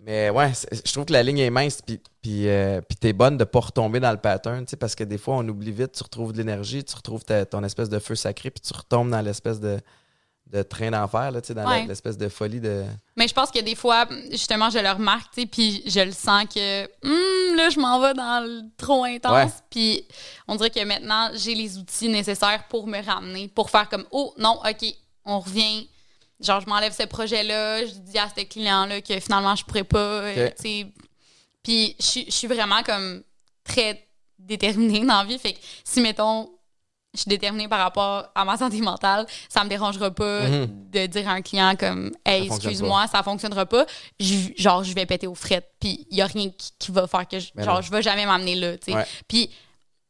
[0.01, 3.37] mais ouais, je trouve que la ligne est mince, puis, puis, euh, puis t'es bonne
[3.37, 5.93] de pas retomber dans le pattern, tu sais, parce que des fois, on oublie vite,
[5.93, 9.11] tu retrouves de l'énergie, tu retrouves ta- ton espèce de feu sacré, puis tu retombes
[9.11, 9.79] dans l'espèce de,
[10.53, 11.85] de train d'enfer, là, tu sais, dans Ouais.
[11.87, 12.85] l'espèce de folie de...
[13.17, 16.13] Mais je pense que des fois, justement, je le remarque, tu sais, puis je le
[16.13, 19.53] sens que Hum, là, je m'en vais dans le trop intense.
[19.71, 20.07] Puis
[20.47, 24.33] on dirait que maintenant, j'ai les outils nécessaires pour me ramener, pour faire comme oh
[24.39, 24.87] non, ok,
[25.27, 25.87] on revient.
[26.41, 29.99] Genre, je m'enlève ce projet-là, je dis à ce client-là que finalement, je pourrais pas,
[29.99, 30.87] euh, tu sais.
[31.63, 33.23] Puis je suis- je suis vraiment comme
[33.65, 35.39] très déterminée dans la vie.
[35.39, 36.49] Fait que si, mettons,
[37.19, 40.91] je suis déterminée par rapport à ma santé mentale, ça me dérangera pas Mhm.
[40.91, 43.85] de dire à un client comme Hey, excuse-moi, ça fonctionnera pas.
[44.21, 45.71] Je- genre, je vais péter aux frettes.
[45.81, 47.81] Puis il y a rien qui, qui va faire que je, Mais genre, non.
[47.83, 48.73] je vais jamais m'amener là.
[49.27, 49.51] Puis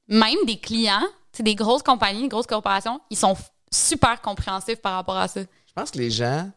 [0.07, 1.03] même des clients,
[1.41, 3.37] des grosses compagnies, des grosses corporations, ils sont
[3.71, 5.41] super compréhensifs par rapport à ça.
[5.41, 6.51] Je pense que les gens,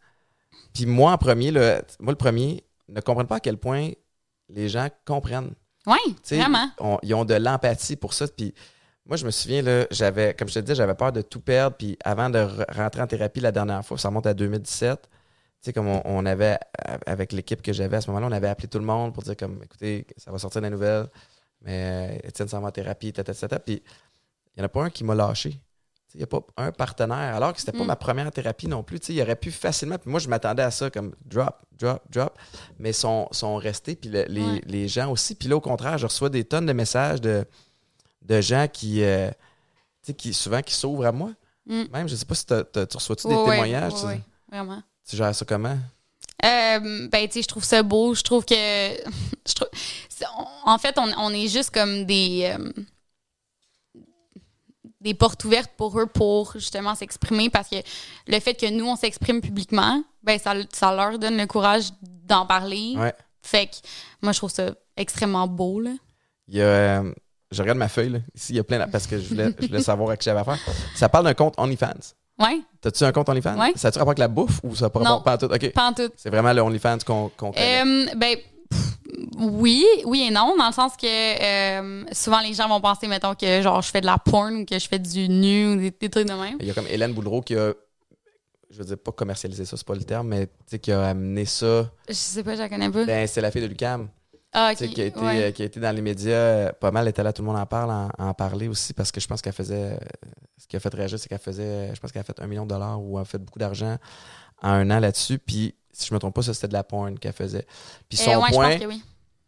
[0.73, 3.91] puis moi en premier, là, moi le premier, ne comprennent pas à quel point
[4.49, 5.53] les gens comprennent.
[5.87, 6.69] Oui, vraiment.
[6.79, 8.27] on- ils ont de l'empathie pour ça.
[8.27, 8.53] Puis
[9.05, 11.75] moi, je me souviens, là, j'avais, comme je te disais, j'avais peur de tout perdre.
[11.77, 15.01] Puis avant de re- rentrer en thérapie la dernière fois, ça remonte à 2017.
[15.01, 15.09] Tu
[15.61, 16.57] sais, comme on, on avait,
[17.05, 19.35] avec l'équipe que j'avais à ce moment-là, on avait appelé tout le monde pour dire,
[19.37, 21.07] comme, écoutez, ça va sortir des nouvelles,
[21.61, 23.59] mais euh, Étienne s'en va en thérapie, tata, tata.
[23.59, 25.59] Puis il n'y en a pas un qui m'a lâché.
[26.13, 27.87] Il n'y a pas un partenaire, alors que c'était pas Mm.
[27.87, 28.99] ma première thérapie non plus.
[28.99, 29.97] Tu sais, il aurait pu facilement.
[29.97, 32.37] Puis moi, je m'attendais à ça comme drop, drop, drop.
[32.79, 34.61] Mais sont, sont restés, puis le- les, Ouais.
[34.65, 35.35] les gens aussi.
[35.35, 37.45] Puis là, au contraire, je reçois des tonnes de messages de,
[38.21, 39.29] de gens qui, euh,
[40.03, 41.31] tu sais, qui souvent qui s'ouvrent à moi.
[41.65, 41.83] Mm.
[41.91, 43.93] Même, je sais pas si tu reçois-tu des témoignages.
[44.03, 44.81] ouais, tu- vraiment.
[45.07, 45.77] Tu gères ça comment?
[46.43, 48.13] Euh, ben, tu sais, je trouve ça beau.
[48.15, 48.53] Je trouve que.
[49.47, 49.69] je trouve,
[50.65, 52.55] en fait, on, on est juste comme des.
[52.57, 52.71] euh,
[54.99, 57.77] des portes ouvertes pour eux pour justement s'exprimer parce que
[58.27, 62.45] le fait que nous, on s'exprime publiquement, ben, ça, ça leur donne le courage d'en
[62.45, 62.93] parler.
[62.97, 63.13] Ouais.
[63.41, 63.75] Fait que
[64.21, 65.91] moi, je trouve ça extrêmement beau, là.
[66.47, 66.65] Il y a,
[67.01, 67.13] euh,
[67.51, 68.19] je regarde ma feuille, là.
[68.33, 70.25] Ici, il y a plein de, Parce que je voulais, je voulais savoir à qui
[70.25, 70.57] j'avais affaire.
[70.95, 72.13] Ça parle d'un compte OnlyFans.
[72.39, 73.59] Ouais, T'as-tu un compte OnlyFans?
[73.59, 73.73] Ouais.
[73.75, 75.45] Ça a-tu rapport avec la bouffe ou ça n'a pas rapport pas en tout?
[75.45, 75.71] OK.
[75.73, 76.09] pas en tout.
[76.15, 77.81] C'est vraiment le OnlyFans qu'on connaît.
[77.83, 78.37] Euh, ben,
[78.69, 78.97] pff,
[79.37, 83.35] oui, oui et non, dans le sens que euh, souvent les gens vont penser, mettons,
[83.35, 85.91] que genre je fais de la porn ou que je fais du nu ou des,
[85.91, 86.57] des trucs de même.
[86.59, 87.73] Il y a comme Hélène Boudreau qui a,
[88.71, 91.03] je veux dire, pas commercialisé ça, c'est pas le terme, mais tu sais, qui a
[91.09, 91.91] amené ça.
[92.07, 93.05] Je sais pas, je la connais pas.
[93.05, 94.07] Ben, c'est la fille de Lucam.
[94.53, 95.43] Ah, qui a, été, ouais.
[95.43, 97.57] euh, qui a été dans les médias euh, pas mal, était là, tout le monde
[97.57, 99.97] en parle, en, en parler aussi, parce que je pense qu'elle faisait.
[100.57, 101.93] ce qui a fait réagir, c'est qu'elle faisait.
[101.95, 103.97] Je pense qu'elle a fait un million de dollars ou elle a fait beaucoup d'argent
[104.61, 105.39] en un an là-dessus.
[105.39, 107.65] Puis, si je me trompe pas, ça c'était de la porn qu'elle faisait.
[108.09, 109.03] Puis Euh, son ouais, point, je pense que oui.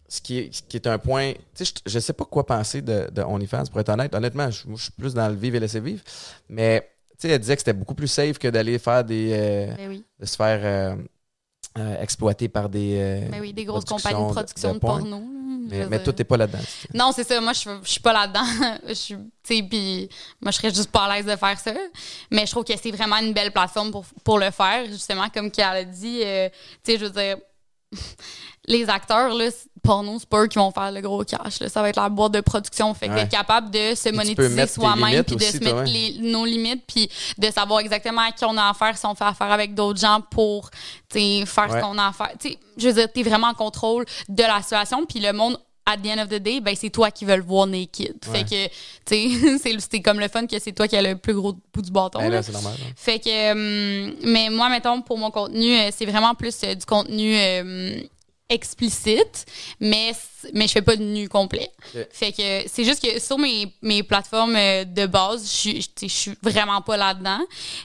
[0.08, 1.34] ce, qui est, ce qui est un point.
[1.56, 4.14] Tu sais, je, je sais pas quoi penser de, de OnlyFans, pour être honnête.
[4.16, 6.02] Honnêtement, je, moi, je suis plus dans le vivre et laisser vivre.
[6.50, 6.90] Mais,
[7.20, 9.32] tu sais, elle disait que c'était beaucoup plus safe que d'aller faire des.
[9.34, 10.04] euh, Ben oui.
[10.20, 10.96] de se faire euh,
[11.78, 12.98] euh, exploiter par des.
[13.00, 15.00] euh, Ben oui, des grosses compagnies de production de de, porn.
[15.02, 15.22] porno.
[15.70, 16.60] mais mais toi, t'es pas là-dedans.
[16.94, 17.40] Non, c'est ça.
[17.42, 18.46] Moi, je, je suis pas là-dedans.
[18.88, 20.10] je suis, puis
[20.42, 21.74] moi, je serais juste pas à l'aise de faire ça.
[22.32, 24.86] Mais je trouve que c'est vraiment une belle plateforme pour, pour le faire.
[24.86, 26.50] Justement, comme qu'elle a dit, euh,
[26.84, 27.38] tu sais, je veux dire,
[28.68, 29.50] les acteurs, là,
[29.84, 31.60] porno, c'est pas eux qui vont faire le gros cash.
[31.60, 31.68] là.
[31.68, 32.94] Ça va être la boîte de production.
[32.94, 33.28] Fait que Ouais.
[33.28, 37.52] capable de se monétiser soi-même, puis de aussi, se mettre les- nos limites, puis de
[37.52, 40.70] savoir exactement à qui on a affaire, si on fait affaire avec d'autres gens pour
[41.12, 41.46] faire Ouais.
[41.82, 42.32] ce qu'on a à faire.
[42.78, 46.08] Je veux dire, t'es vraiment en contrôle de la situation, puis le monde at the
[46.08, 48.16] end of the day, ben c'est toi qui veux le voir naked.
[48.24, 48.68] Fait que,
[49.06, 51.82] tu sais, c'est- comme le fun que c'est toi qui as le plus gros bout
[51.82, 52.20] du bâton.
[52.20, 52.42] Ben là.
[52.54, 52.74] normal.
[52.82, 52.92] hein.
[52.96, 56.86] Fait que, euh, mais moi, mettons, pour mon contenu, euh, c'est vraiment plus euh, du
[56.86, 58.00] contenu euh,
[58.54, 59.46] explicite,
[59.80, 60.14] mais,
[60.54, 61.70] mais je fais pas de nu complet.
[61.96, 62.08] Ok.
[62.12, 66.08] Fait que c'est juste que sur mes, mes plateformes euh, de base, je sais, je
[66.08, 67.40] suis vraiment pas là-dedans.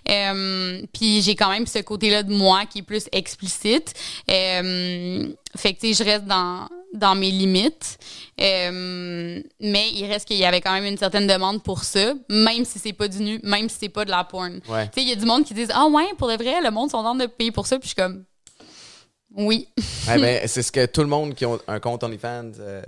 [0.09, 3.95] Euh, Puis j'ai quand même ce côté-là de moi qui est plus explicite.
[4.31, 7.99] Euh, fait que, je reste dans dans mes limites.
[8.41, 12.65] Euh, mais il reste qu'il y avait quand même une certaine demande pour ça, même
[12.65, 14.61] si c'est pas du nu, même si c'est pas de la porn.
[14.69, 14.87] Ouais.
[14.87, 16.71] Tu sais, il y a du monde qui disent Ah ouais, pour de vrai, le
[16.71, 17.79] monde sont en train de payer pour ça.
[17.79, 18.25] Puis je suis comme
[19.37, 19.69] Oui.
[20.09, 22.83] Ouais, ben, c'est ce que tout le monde qui a un compte OnlyFans, euh,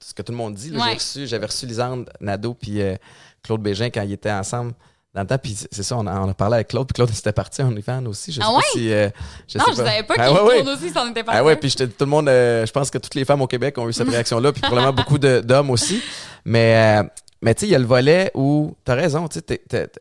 [0.00, 0.70] ce que tout le monde dit.
[0.72, 2.96] J'ai reçu- J'avais reçu Lisande Nadeau puis euh,
[3.42, 4.72] Claude Bégin quand ils étaient ensemble
[5.12, 7.10] dans le temps, puis c'est ça, on a, on a parlé avec Claude, puis Claude
[7.10, 8.30] c'était parti en OnlyFans aussi.
[8.30, 8.62] Je sais Ah pas ouais?
[8.72, 8.92] si.
[8.92, 9.08] euh,
[9.48, 10.56] je non, sais je savais pas Ah qu'il ouais, ouais.
[10.62, 12.98] tourne aussi, s'en était pas Ah ouais, puis tout le monde, euh, je pense que
[12.98, 16.00] toutes les femmes au Québec ont eu cette réaction-là, puis probablement beaucoup d'hommes aussi.
[16.44, 17.00] Mais,
[17.42, 19.88] mais tu sais, il y a le volet où, t'as raison, tu sais, t'es- t'es-
[19.88, 20.00] t'es-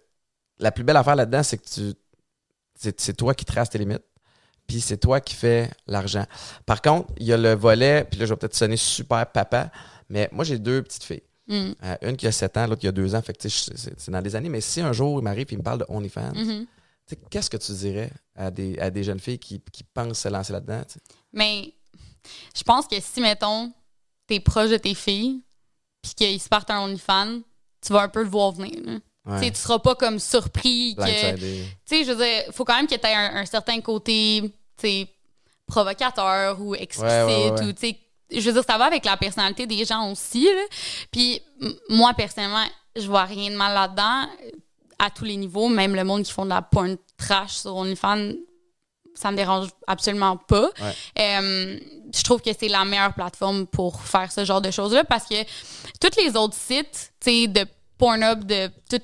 [0.59, 1.93] la plus belle affaire là-dedans, c'est que tu,
[2.97, 4.03] c'est toi qui traces tes limites,
[4.69, 6.25] puis c'est toi qui fais l'argent.
[6.65, 9.71] Par contre, il y a le volet, puis là, je vais peut-être sonner super papa,
[10.09, 11.23] mais moi, j'ai deux petites filles.
[11.47, 11.71] Mm.
[11.83, 13.73] Euh, une qui a 7 ans, l'autre qui a 2 ans, fait que tu sais,
[13.75, 14.49] je- c'est dans des années.
[14.49, 16.67] Mais si un jour il m'arrive et il me parle de OnlyFans, tu
[17.07, 20.27] sais, qu'est-ce que tu dirais à des, à des jeunes filles qui, qui pensent se
[20.29, 20.83] lancer là-dedans?
[21.33, 21.73] Mais
[22.55, 23.73] je pense que si, mettons,
[24.27, 25.41] t'es proche de tes filles,
[26.03, 27.39] puis qu'ils se partent un OnlyFans,
[27.81, 28.79] tu vas un peu le voir venir.
[28.85, 28.99] là.
[29.25, 29.41] Ouais.
[29.47, 30.95] Tu Tu seras pas comme surpris.
[30.97, 31.01] Tu
[31.85, 34.53] sais, je veux dire, faut quand même que tu aies un, un certain côté,
[35.67, 37.65] provocateur ou explicite Ouais, ouais, ouais, ouais.
[37.65, 37.99] ou, tu sais,
[38.31, 40.61] je veux dire, ça va avec la personnalité des gens aussi, là.
[41.11, 41.41] Puis,
[41.89, 42.65] moi, personnellement,
[42.95, 44.27] je vois rien de mal là-dedans,
[44.99, 48.33] à tous les niveaux, même le monde qui font de la porn trash sur OnlyFans,
[49.15, 50.69] ça me dérange absolument pas.
[51.19, 51.79] Euh,
[52.13, 55.43] je trouve que c'est la meilleure plateforme pour faire ce genre de choses-là parce que
[55.99, 57.65] tous les autres sites, tu sais, de
[57.97, 59.01] Pornhub, de tous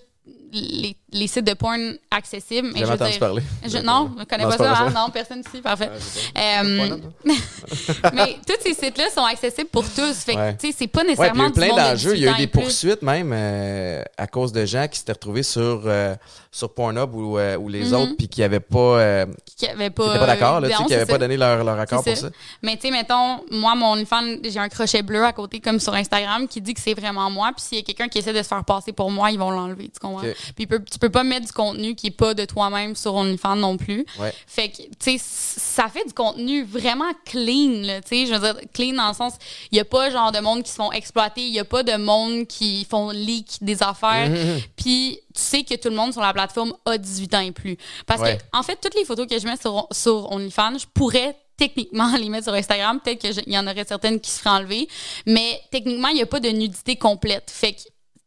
[0.54, 3.42] les, les sites de porn accessibles, J'ai entendu dire, parler.
[3.66, 4.84] je- non, je connais Non, pas pas ça.
[4.84, 4.92] hein?
[4.94, 5.00] ça.
[5.00, 5.90] non, personne ici, parfait.
[5.90, 6.42] Ouais.
[6.42, 7.34] Euh, toi?
[8.14, 10.14] mais tous ces sites-là sont accessibles pour tous.
[10.14, 10.56] Fait Ouais.
[10.58, 12.16] tu sais, c'est pas Ouais, puis il y nécessairement a eu plein d'enjeux.
[12.16, 15.14] Il y a 18 eu des poursuites même euh, à cause de gens qui s'étaient
[15.14, 16.16] retrouvés sur, euh,
[16.52, 17.94] sur Pornhub ou, euh, ou les Mhm.
[17.94, 19.26] autres puis qui n'avaient pas, euh,
[19.58, 22.18] qui avaient qui pas, étaient pas d'accord, qui n'avaient pas donné leur, leur accord pour
[22.18, 22.30] ça.
[22.62, 25.94] Mais tu sais, mettons, moi, mon OnlyFans, j'ai un crochet bleu à côté, comme sur
[25.94, 27.52] Instagram, qui dit que c'est vraiment moi.
[27.56, 29.52] Puis s'il y a quelqu'un qui essaie de se faire passer pour moi, ils vont
[29.52, 30.26] l'enlever, tu comprends?
[30.56, 33.78] Puis tu peux pas mettre du contenu qui est pas de toi-même sur OnlyFans non
[33.78, 34.06] plus.
[34.20, 34.34] Ouais.
[34.48, 38.26] Fait que, tu sais, ça fait du contenu vraiment clean, là, tu sais.
[38.26, 39.34] Je veux dire, clean dans le sens,
[39.72, 41.84] il y a pas genre de monde qui se font exploiter, il y a pas
[41.84, 44.30] de monde qui font leak des affaires.
[44.30, 44.62] Mhm.
[44.76, 47.78] Puis tu sais que tout le monde sur la plateforme a 18 ans et plus.
[48.06, 48.38] Parce Ouais.
[48.38, 52.12] que, en fait, toutes les photos que je mets sur, sur OnlyFans, je pourrais techniquement
[52.18, 53.00] les mettre sur Instagram.
[53.02, 54.88] Peut-être qu'il y en aurait certaines qui se feraient enlever.
[55.26, 57.50] Mais techniquement, il n'y a pas de nudité complète.
[57.52, 57.80] Fait que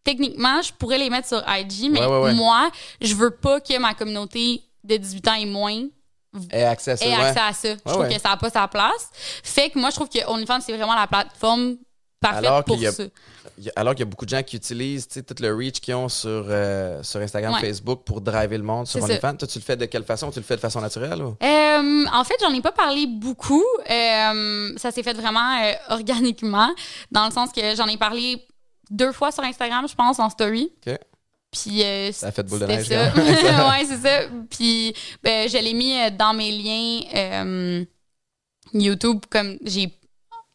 [0.08, 2.34] techniquement, je pourrais les mettre sur IG, mais Ouais, ouais, ouais.
[2.34, 5.82] moi, je veux pas que ma communauté de 18 ans et moins
[6.52, 7.68] Et accès à ça, ait accès à ça.
[7.84, 9.10] Je trouve que ça n'a pas sa place.
[9.42, 11.76] Fait que moi, je trouve que OnlyFans, c'est vraiment la plateforme
[12.20, 13.02] parfaite Alors pour a- ça.
[13.74, 16.28] Alors qu'il y a beaucoup de gens qui utilisent tout le reach qu'ils ont sur,
[16.48, 17.56] euh, sur Instagram.
[17.60, 19.02] Facebook pour driver le monde sur.
[19.02, 19.34] OnlyFans.
[19.36, 20.30] Toi, tu le fais de quelle façon?
[20.30, 21.20] Tu le fais de façon naturelle?
[21.22, 21.36] Ou?
[21.42, 23.64] Euh, en fait, j'en ai pas parlé beaucoup.
[23.90, 26.70] Euh, ça s'est fait vraiment organiquement,
[27.10, 28.44] dans le sens que j'en ai parlé
[28.90, 30.70] deux fois sur Instagram, je pense, en story.
[30.86, 30.98] OK.
[31.50, 33.14] Puis euh, Ça a fait boule de neige, ça.
[33.14, 33.24] même.
[33.24, 34.28] ouais, c'est ça.
[34.50, 37.84] Puis ben, je l'ai mis euh, dans mes liens euh,
[38.74, 39.92] YouTube, comme j'ai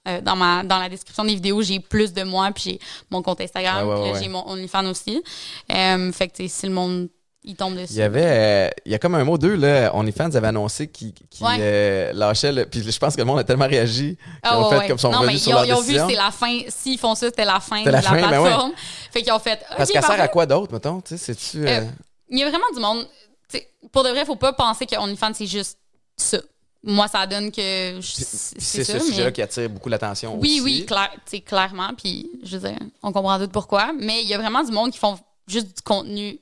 [0.07, 2.79] euh, dans ma dans la description des vidéos, j'ai plus de moi, puis j'ai
[3.09, 4.19] mon compte Instagram, ouais, puis ouais.
[4.21, 5.23] j'ai mon OnlyFans aussi.
[5.71, 7.09] Euh, fait que si le monde
[7.45, 7.93] il tombe dessus.
[7.93, 9.93] Il y avait, euh, il y a comme un mot d'eux, là.
[9.95, 11.57] OnlyFans avait annoncé qu'ils Ouais.
[11.59, 12.65] euh, lâchaient le.
[12.65, 14.87] Puis je pense que le monde a tellement réagi qu'ils Ah, ont fait ouais.
[14.87, 16.59] comme sont non, mais ils sur ont, leur ils ont vu c'était la fin.
[16.69, 18.71] S'ils font ça, c'était la fin de la la, fin, ben plateforme.
[19.11, 19.59] Fait qu'ils ont fait.
[19.77, 21.01] Parce qu'elle sert à quoi d'autre, mettons?
[21.01, 21.67] Tu sais, c'est-tu.
[21.67, 21.85] euh,
[22.29, 23.07] Il y a vraiment du monde.
[23.51, 23.59] tu
[23.91, 25.77] pour de vrai, faut pas penser que OnlyFans, c'est juste
[26.17, 26.37] ça.
[26.85, 29.31] Moi, ça donne que c'est c'est ce sujet-là mais...
[29.31, 30.61] qui attire beaucoup l'attention Oui, aussi.
[30.61, 31.91] oui, clair, tu clairement.
[31.97, 33.91] Puis, je veux dire, on comprend tout pourquoi.
[33.97, 35.17] Mais il y a vraiment du monde qui font
[35.47, 36.39] juste du contenu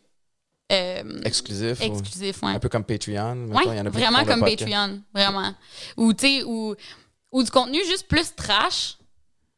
[0.71, 1.79] euh, Exclusif.
[1.79, 2.41] ou- exclusif.
[2.43, 2.51] Ouais.
[2.53, 3.47] Un peu comme Patreon.
[3.49, 4.39] Ouais, il y en a beaucoup qui vraiment comme.
[4.41, 5.53] Patreon, vraiment.
[5.97, 6.75] Ou tu sais, ou,
[7.31, 8.97] ou du contenu juste plus trash,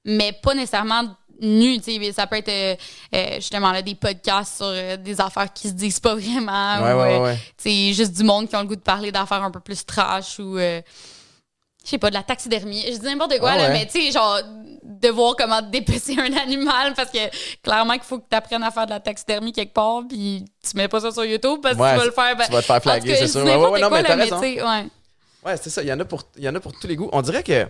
[0.06, 1.04] mais pas nécessairement
[1.42, 1.78] nu.
[1.80, 2.12] tu sais.
[2.12, 2.76] Ça peut être euh,
[3.16, 6.82] euh, justement là, des podcasts sur euh, des affaires qui se disent pas vraiment.
[6.82, 7.38] Ouais, ou, ouais, euh, ouais.
[7.58, 9.86] tu sais, juste du monde qui ont le goût de parler d'affaires un peu plus
[9.86, 10.58] trash ou.
[10.58, 10.82] je
[11.84, 12.82] sais pas, de la taxidermie.
[12.88, 13.74] Je dis n'importe quoi, Ah là, ouais.
[13.74, 14.40] mais tu sais, genre,
[15.04, 17.20] de voir comment dépecer un animal parce que
[17.62, 20.78] clairement qu'il faut que tu apprennes à faire de la taxidermie quelque part, puis tu
[20.78, 22.36] mets pas ça sur YouTube parce que Ouais, tu vas le faire.
[22.36, 23.44] ben, Tu vas te faire flaguer, c'est sûr.
[23.46, 24.40] Ouais, ouais, non, quoi, mais t'as raison.
[24.40, 24.88] ouais.
[25.46, 25.82] Ouais, c'est ça.
[25.82, 27.10] Il y en a pour, il y en a pour tous les goûts.
[27.12, 27.70] On dirait que, tu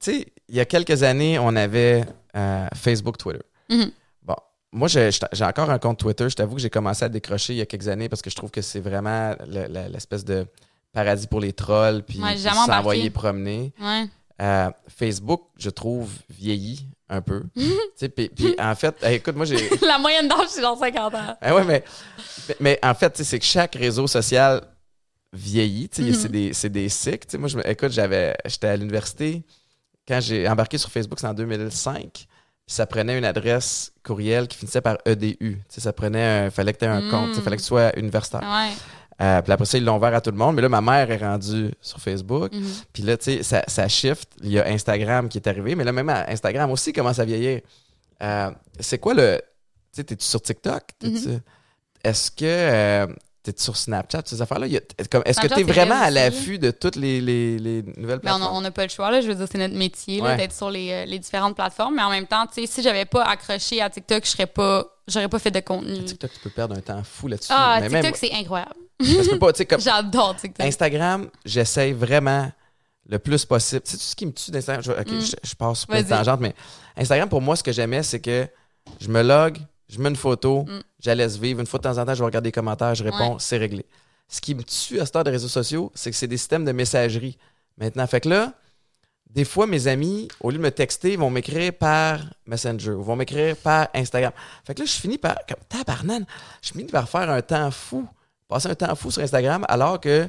[0.00, 2.04] sais, il y a quelques années, on avait
[2.36, 3.40] euh, Facebook, Twitter.
[3.70, 3.90] Mhm.
[4.24, 4.34] Bon,
[4.72, 5.10] moi, j'ai
[5.42, 6.28] encore un compte Twitter.
[6.28, 8.34] Je t'avoue que j'ai commencé à décrocher il y a quelques années parce que je
[8.36, 10.46] trouve que c'est vraiment le- le- l'espèce de
[10.92, 12.18] paradis pour les trolls puis
[12.66, 13.72] s'envoyer promener.
[13.80, 14.06] Ouais.
[14.40, 17.44] Euh, Facebook, je trouve, vieilli un peu.
[17.56, 19.68] Puis, en fait, écoute, moi, j'ai.
[19.82, 21.36] La moyenne d'âge, c'est genre 50 ans.
[21.40, 21.84] Ah ouais, mais,
[22.60, 24.62] mais, en fait, c'est que chaque réseau social
[25.32, 25.90] vieillit.
[25.98, 26.14] Mhm.
[26.14, 27.36] C'est des, des cycles.
[27.38, 29.42] Moi, je écoute, j'étais à l'université.
[30.06, 32.02] Quand j'ai embarqué sur Facebook, c'est en 2005.
[32.12, 32.26] Puis
[32.74, 35.36] ça prenait une adresse courriel qui finissait par EDU.
[35.38, 37.10] Tu sais, ça prenait un, fallait que tu aies un Mm.
[37.10, 37.30] compte.
[37.34, 38.40] Il fallait que tu sois universitaire.
[38.42, 38.72] Ouais.
[39.20, 40.54] Euh, puis après ça, ils l'ont ouvert à tout le monde.
[40.54, 42.52] Mais là, ma mère est rendue sur Facebook.
[42.52, 42.64] Mhm.
[42.92, 44.28] Puis là, tu sais, ça, ça shift.
[44.42, 45.74] Il y a Instagram qui est arrivé.
[45.74, 47.60] Mais là, même Instagram aussi commence à vieillir.
[48.22, 49.38] Euh, c'est quoi le.
[49.92, 50.82] Tu sais, t'es-tu sur TikTok?
[51.02, 51.40] Mhm.
[52.04, 53.06] est-ce que euh,
[53.42, 54.66] t'es sur Snapchat, ces affaires-là?
[54.68, 58.30] Est-ce que t'es c'est vraiment vrai à l'affût de toutes les, les, les nouvelles Mais
[58.30, 58.62] on plateformes?
[58.62, 59.20] n'a pas le choix, là.
[59.20, 60.36] Je veux dire, c'est notre métier, Ouais.
[60.36, 61.96] d'être sur les, les différentes plateformes.
[61.96, 64.86] Mais en même temps, tu sais, si j'avais pas accroché à TikTok, je serais pas,
[65.08, 66.04] j'aurais pas fait de contenu.
[66.04, 67.50] TikTok, tu peux perdre un temps fou là-dessus.
[67.52, 68.74] Ah, Mais TikTok, même- c'est incroyable.
[69.00, 70.66] Je peux pas, tu sais, comme J'adore TikTok.
[70.66, 72.50] Instagram, j'essaye vraiment
[73.08, 73.82] le plus possible.
[73.84, 74.82] C'est tout ce qui me tue d'Instagram.
[74.84, 75.20] Je, Mm.
[75.20, 76.18] je, je passe sur plein de Vas-y.
[76.18, 76.54] tangentes, mais
[76.96, 78.46] Instagram, pour moi, ce que j'aimais, c'est que
[79.00, 80.80] je me log, je mets une photo, Mm.
[81.00, 81.60] je la laisse vivre.
[81.60, 83.36] Une fois de temps en temps, je vais regarder les commentaires, je réponds, Ouais.
[83.38, 83.86] c'est réglé.
[84.28, 86.64] Ce qui me tue à ce temps des réseaux sociaux, c'est que c'est des systèmes
[86.66, 87.38] de messagerie
[87.78, 88.06] maintenant.
[88.06, 88.52] Fait que là,
[89.30, 93.16] des fois, mes amis, au lieu de me texter, vont m'écrire par Messenger ou vont
[93.16, 94.32] m'écrire par Instagram.
[94.66, 95.36] Fait que là, je finis par.
[95.46, 96.26] Comme tabarnane,
[96.62, 98.06] je finis par faire un temps fou,
[98.48, 100.28] passer un temps fou sur Instagram alors que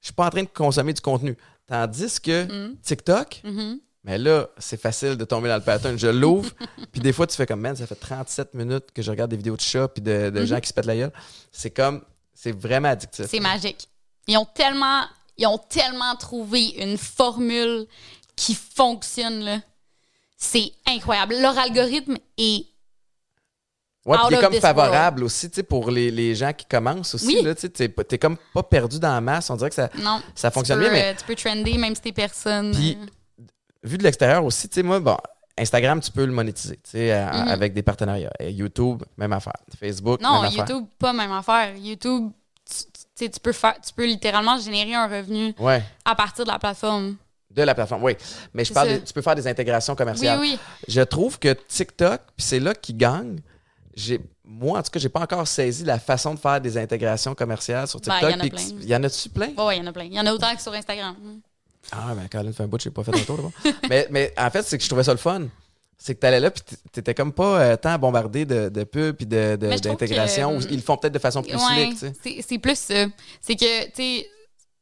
[0.00, 1.36] je suis pas en train de consommer du contenu.
[1.66, 2.76] Tandis que Mm.
[2.82, 3.80] TikTok, Mhm.
[4.04, 5.98] mais là, c'est facile de tomber dans le pattern.
[5.98, 6.50] Je l'ouvre,
[6.92, 9.36] puis des fois, tu fais comme, man, ça fait 37 minutes que je regarde des
[9.36, 10.46] vidéos de chats puis de, de Mhm.
[10.46, 11.12] gens qui se pètent la gueule.
[11.50, 12.02] C'est comme,
[12.34, 13.26] c'est vraiment addictif.
[13.28, 13.88] C'est magique.
[14.28, 15.02] Ils ont tellement,
[15.38, 17.86] ils ont tellement trouvé une formule
[18.36, 19.60] qui fonctionne, là.
[20.36, 21.34] C'est incroyable.
[21.40, 22.66] Leur algorithme est.
[24.06, 27.26] Ouais, puis comme favorable aussi, tu sais, pour les, les gens qui commencent aussi.
[27.38, 27.42] Oui.
[27.42, 29.50] Là, tu sais, t'es, comme pas perdu dans la masse.
[29.50, 30.22] On dirait que ça, Non.
[30.34, 32.70] ça fonctionne peux, bien, mais euh, tu peux trender même si t'es personne.
[32.72, 33.44] Puis, euh.
[33.82, 35.16] vu de l'extérieur aussi, tu sais, moi, bon,
[35.58, 37.48] Instagram, tu peux le monétiser, tu sais, à- Mhm.
[37.48, 38.30] avec des partenariats.
[38.38, 39.54] Et YouTube, même affaire.
[39.78, 40.66] Facebook, Non, même affaire.
[40.68, 41.74] YouTube, pas même affaire.
[41.76, 42.30] YouTube,
[42.68, 46.44] tu, tu sais, tu peux faire, tu peux littéralement générer un revenu Ouais, à partir
[46.44, 47.16] de la plateforme.
[47.50, 48.14] de la plateforme, oui.
[48.54, 50.38] Mais je parle, des- tu peux faire des intégrations Oui, commerciales.
[50.38, 50.58] oui.
[50.86, 53.38] Je trouve que TikTok, puis c'est là qui gagne.
[53.96, 57.34] J'ai, moi, en tout cas, j'ai pas encore saisi la façon de faire des intégrations
[57.34, 58.30] commerciales sur Ben, TikTok.
[58.30, 58.58] il y en a puis plein.
[58.78, 59.48] que- Il y en a-tu plein?
[59.66, 60.04] Ouais, il y en a plein.
[60.04, 61.16] Il y en a autant que sur Instagram.
[61.92, 63.50] Ah, ben, Colin fait un bout, j'ai pas fait un tour.
[63.88, 65.46] mais, mais en fait, c'est que je trouvais ça le fun.
[65.98, 69.24] C'est que t'allais là, puis t'étais comme pas euh, tant bombardé de, de pubs puis
[69.24, 70.56] de, d'intégration.
[70.56, 73.06] ou Ils le font peut-être de façon plus Ouais, slick, tu c'est c'est plus ça.
[73.40, 74.28] C'est que, tu sais,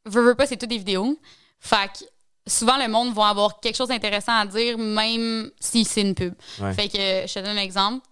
[0.05, 1.17] veux, veux pas, c'est toutes des vidéos.
[1.61, 2.03] Fait que
[2.45, 6.33] souvent, le monde va avoir quelque chose d'intéressant à dire, même si c'est une pub.
[6.59, 6.73] Ouais.
[6.73, 8.05] Fait que je te donne un exemple.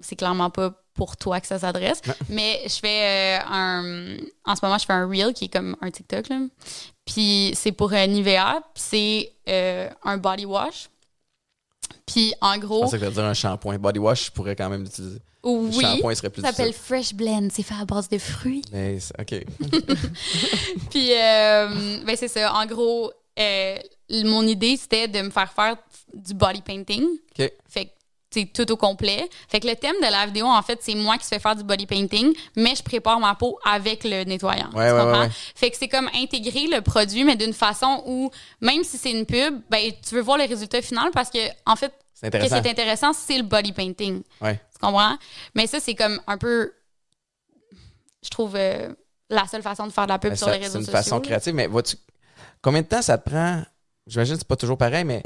[0.00, 2.00] C'est clairement pas pour toi que ça s'adresse.
[2.28, 4.16] Mais je fais euh, un.
[4.44, 6.28] En ce moment, je fais un reel qui est comme un TikTok.
[6.28, 6.40] Là.
[7.04, 8.60] Puis c'est pour un Nivea.
[8.74, 10.88] Puis c'est euh, un body wash.
[12.06, 13.78] Puis en Je gros, pensais que t'allais dire un shampoing.
[13.78, 15.20] Body wash, je pourrais quand même l'utiliser.
[15.44, 16.72] Le oui, shampoing serait plus ça s'appelle.
[16.72, 17.48] Fresh Blend.
[17.52, 18.62] C'est fait à base de fruits.
[18.72, 19.44] C'est- OK.
[20.90, 22.52] Puis, euh, ben c'est ça.
[22.54, 23.76] En gros, euh,
[24.24, 25.76] mon idée, c'était de me faire faire
[26.14, 27.04] du body painting.
[27.38, 27.52] OK.
[27.68, 27.90] Fait que,
[28.40, 29.28] c'est tout au complet.
[29.48, 31.56] Fait que le thème de la vidéo, en fait, c'est moi qui se fais faire
[31.56, 34.70] du body painting, mais je prépare ma peau avec le nettoyant.
[34.74, 35.20] Ouais, tu ouais, comprends?
[35.20, 35.30] ouais.
[35.54, 38.30] Fait que c'est comme intégrer le produit, mais d'une façon où,
[38.60, 41.76] même si c'est une pub, ben, tu veux voir le résultat final parce que, en
[41.76, 42.56] fait, C'est ce qui intéressant.
[42.62, 44.22] est intéressant, c'est le body painting.
[44.40, 44.54] Ouais.
[44.72, 45.16] Tu comprends?
[45.54, 46.72] Mais ça, c'est comme un peu,
[48.22, 48.92] je trouve, euh,
[49.30, 50.96] la seule façon de faire de la pub Mais sur les réseaux C'est une sociaux.
[50.98, 51.20] façon là.
[51.22, 51.54] créative.
[51.54, 51.96] Mais vois-tu,
[52.62, 53.62] combien de temps ça te prend?
[54.06, 55.22] J'imagine que c'est pas toujours pareil, mais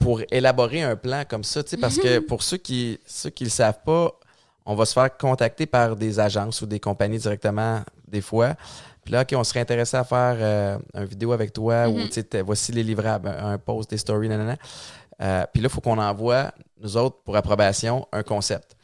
[0.00, 3.44] pour élaborer un plan comme ça, tu sais, parce que pour ceux qui ceux qui
[3.44, 4.12] le savent pas,
[4.66, 8.54] on va se faire contacter par des agences ou des compagnies directement des fois.
[9.04, 12.08] Puis là, OK, on serait intéressé à faire euh, une vidéo avec toi ou Mhm.
[12.10, 14.56] tu sais, voici les livrables, un post, des stories, nanana.
[15.20, 18.76] Euh, puis là, il faut qu'on envoie, nous autres, pour approbation, un concept.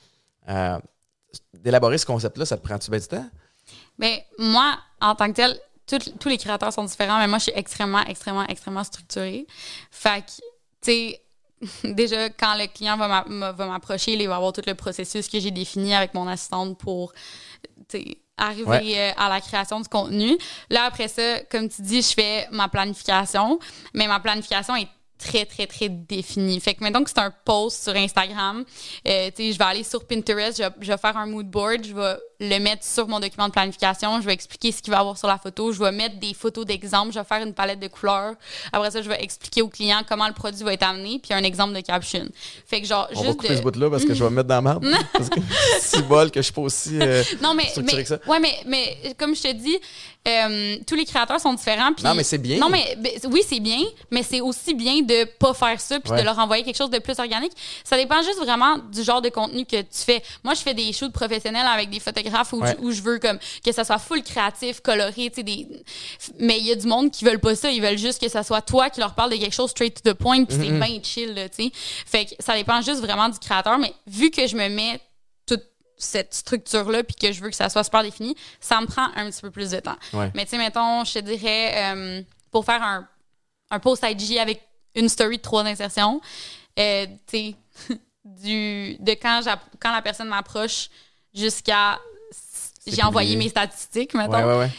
[0.48, 0.78] Euh,
[1.52, 3.26] D'élaborer ce concept-là, ça te prend-tu bien du temps?
[3.98, 7.44] Mais moi, en tant que tel, tout- tous les créateurs sont différents, mais moi, je
[7.44, 9.46] suis extrêmement, extrêmement, extrêmement structurée.
[9.90, 10.42] Fait que,
[10.84, 11.20] tu sais,
[11.84, 15.28] déjà, quand le client va m'a- m'a- va m'approcher, il va avoir tout le processus
[15.28, 17.12] que j'ai défini avec mon assistante pour,
[18.36, 18.94] arriver Ouais.
[18.98, 20.36] euh, à la création du contenu.
[20.70, 23.58] Là, après ça, comme tu dis, je fais ma planification,
[23.94, 26.58] mais ma planification est très, très, très définie.
[26.60, 28.64] Fait que maintenant que c'est un post sur Instagram,
[29.06, 31.84] euh, tu sais, je vais aller sur Pinterest, je, je vais faire un mood board,
[31.84, 34.98] je vais le mettre sur mon document de planification, je vais expliquer ce qu'il va
[34.98, 37.54] y avoir sur la photo, je vais mettre des photos d'exemple, je vais faire une
[37.54, 38.34] palette de couleurs.
[38.72, 41.42] Après ça, je vais expliquer au client comment le produit va être amené, puis un
[41.44, 42.24] exemple de caption.
[42.66, 43.56] Fait que genre, On va juste couper de...
[43.58, 44.84] ce bout-là parce que je vais me mettre dans la merde.
[45.12, 45.40] parce que
[45.80, 46.98] c'est bol que je suis pas aussi.
[47.00, 48.18] euh, Non, mais, structuré mais, que ça.
[48.26, 49.76] ouais, mais, mais comme je te dis,
[50.26, 51.92] euh, tous les créateurs sont différents.
[51.92, 52.58] puis- Non, mais c'est bien.
[52.58, 53.80] Non, mais ben, oui, c'est bien,
[54.10, 56.18] mais c'est aussi bien de pas faire ça puis Ouais.
[56.20, 57.52] de leur envoyer quelque chose de plus organique.
[57.84, 60.22] Ça dépend juste vraiment du genre de contenu que tu fais.
[60.42, 62.76] Moi, je fais des shoots professionnels avec des photographes où, Ouais.
[62.80, 65.66] où je veux comme que ça soit full créatif, coloré, tu sais, des...
[66.38, 67.70] mais il y a du monde qui veulent pas ça.
[67.70, 70.12] Ils veulent juste que ça soit toi qui leur parle de quelque chose straight to
[70.12, 71.70] the point, puis c'est bien chill, là, tu sais.
[71.74, 75.00] Fait que ça dépend juste vraiment du créateur, mais vu que je me mets
[75.46, 75.62] toute
[75.96, 79.30] cette structure-là puis que je veux que ça soit super défini, ça me prend un
[79.30, 79.96] petit peu plus de temps.
[80.12, 80.30] Ouais.
[80.34, 83.08] Mais tu sais, mettons, je te dirais, euh, pour faire un,
[83.70, 84.60] un post IG avec
[84.94, 86.20] une story de trois insertions,
[86.78, 87.54] euh, tu
[87.88, 89.40] sais, du, de quand,
[89.80, 90.88] quand la personne m'approche
[91.34, 91.98] jusqu'à
[92.86, 94.38] j'ai envoyé mes statistiques, maintenant.
[94.46, 94.70] Ouais, ouais, ouais.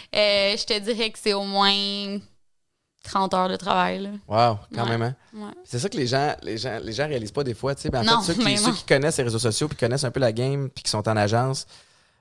[0.53, 2.17] Euh, je te dirais que c'est au moins
[3.03, 3.99] 30 heures de travail.
[3.99, 4.09] Là.
[4.27, 5.15] Wow, quand même, hein?
[5.63, 7.89] C'est ça que les gens, les gens, les gens réalisent pas des fois, tu sais.
[7.89, 10.11] Ben, en Non, fait, ceux qui, ceux qui connaissent les réseaux sociaux puis connaissent un
[10.11, 11.65] peu la game puis qui sont en agence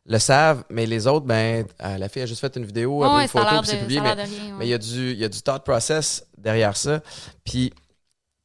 [0.07, 3.23] le savent, mais les autres, ben, euh, la fille a juste fait une vidéo, Ouais,
[3.23, 4.03] une photo puis c'est publié,
[4.59, 7.01] mais il y a du, y a du thought process derrière ça.
[7.43, 7.73] Puis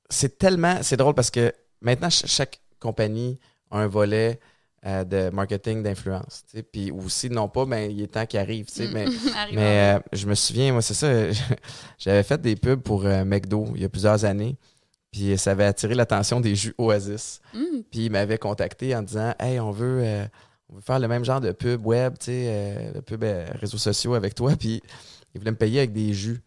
[0.10, 3.40] c'est tellement, c'est drôle parce que maintenant ch- chaque compagnie
[3.72, 4.40] a un volet
[4.86, 6.44] euh, de marketing d'influence.
[6.72, 8.88] Puis aussi non pas, ben il est temps qu'il arrive, sais.
[8.94, 9.06] Mais
[9.54, 11.08] mais euh, je me souviens, moi, c'est ça.
[11.98, 14.56] J'avais fait des pubs pour euh, McDo il y a plusieurs années.
[15.12, 17.42] Puis ça avait attiré l'attention des jus Oasis.
[17.54, 17.60] Mm.
[17.92, 20.04] Puis ils m'avaient contacté en disant Hey, on veut,
[20.70, 23.24] on veut faire le même genre de pub web, tu sais, de pub
[23.60, 24.54] réseaux sociaux avec toi.
[24.58, 24.82] Puis
[25.34, 26.42] ils voulaient me payer avec des jus.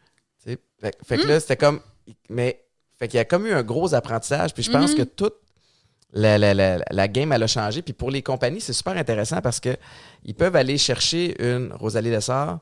[0.45, 1.81] Fait, fait que là, c'était comme.
[2.29, 2.65] Mais.
[2.99, 4.55] Fait qu'il y a comme eu un gros apprentissage.
[4.55, 4.99] Puis je pense Mhm.
[4.99, 5.35] que toute
[6.13, 7.83] la, la, la, la game, elle a changé.
[7.83, 9.77] Puis pour les compagnies, c'est super intéressant parce que
[10.25, 12.59] ils peuvent aller chercher une Rosalie Lessard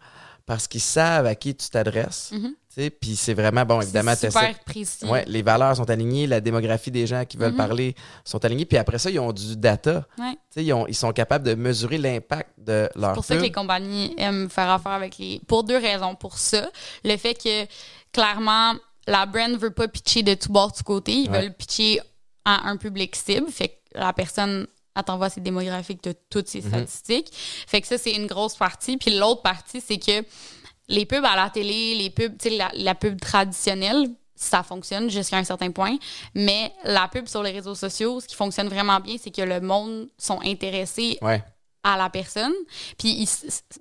[0.46, 2.30] parce qu'ils savent à qui tu t'adresses.
[2.32, 2.90] Tu sais.
[2.90, 5.04] Puis c'est vraiment, bon, évidemment, super précis.
[5.04, 7.56] Ouais, les valeurs sont alignées, la démographie des gens qui veulent Mhm.
[7.56, 7.94] parler
[8.24, 8.64] sont alignés.
[8.64, 10.06] Puis après ça, ils ont du data.
[10.18, 10.36] Ouais.
[10.56, 13.52] Ils, ont- ils sont capables de mesurer l'impact de leur C'est pour ça que les
[13.52, 15.40] compagnies aiment faire affaire avec les.
[15.46, 16.14] Pour deux raisons.
[16.16, 16.68] Pour ça,
[17.04, 17.66] le fait que
[18.12, 18.74] clairement,
[19.06, 21.12] la brand veut pas pitcher de tout bord, de tout côté.
[21.12, 21.42] Ils Ouais.
[21.42, 22.00] veulent pitcher
[22.56, 23.50] à un public cible.
[23.50, 26.68] Fait que la personne, elle t'envoie ses démographiques de toutes ses Mhm.
[26.68, 27.28] statistiques.
[27.66, 28.96] Fait que ça, c'est une grosse partie.
[28.96, 30.24] Puis l'autre partie, c'est que
[30.88, 35.10] les pubs à la télé, les pubs, tu sais, la, la pub traditionnelle, ça fonctionne
[35.10, 35.96] jusqu'à un certain point.
[36.34, 39.60] Mais la pub sur les réseaux sociaux, ce qui fonctionne vraiment bien, c'est que le
[39.60, 41.42] monde sont intéressés Ouais.
[41.84, 42.52] à la personne.
[42.98, 43.28] Puis, ils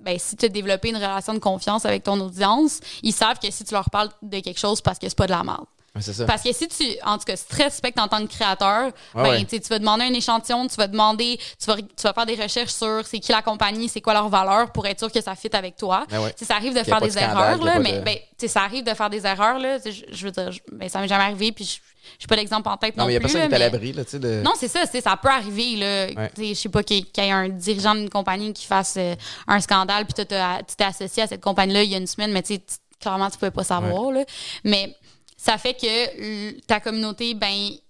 [0.02, 3.50] ben, si tu as développé une relation de confiance avec ton audience, ils savent que
[3.52, 5.66] si tu leur parles de quelque chose, parce que c'est pas de la merde.
[5.96, 6.26] Ouais, c'est ça.
[6.26, 8.92] Parce que si tu, en tout cas, si tu te respectes en tant que créateur,
[9.14, 9.46] ben, ouais.
[9.46, 12.72] tu vas demander un échantillon, tu vas demander, tu vas, tu vas faire des recherches
[12.72, 15.50] sur c'est qui la compagnie, c'est quoi leur valeur pour être sûr que ça fit
[15.54, 16.06] avec toi.
[16.10, 16.34] Ben ouais.
[16.42, 18.18] Ça arrive de faire des erreurs, là, mais ben,
[18.48, 19.60] ça arrive de faire des erreurs.
[19.60, 21.80] Là, je, veux dire, ben, ça m'est jamais arrivé, puis je
[22.14, 23.54] je suis pas l'exemple en tête Non, non, mais il n'y a personne là, qui
[23.54, 24.04] est à l'abri, là.
[24.12, 24.42] De...
[24.42, 26.32] non, c'est ça, ça peut arriver là, Ouais.
[26.36, 29.16] Sais, je sais pas qu'il y ait un dirigeant d'une compagnie qui fasse euh,
[29.48, 32.32] un scandale puis tu t'es associé à cette compagnie là il y a une semaine
[32.32, 32.60] mais tu-
[33.00, 34.24] clairement tu pouvais pas savoir là.
[34.64, 34.96] Mais
[35.42, 37.82] ça fait que ta communauté ben ils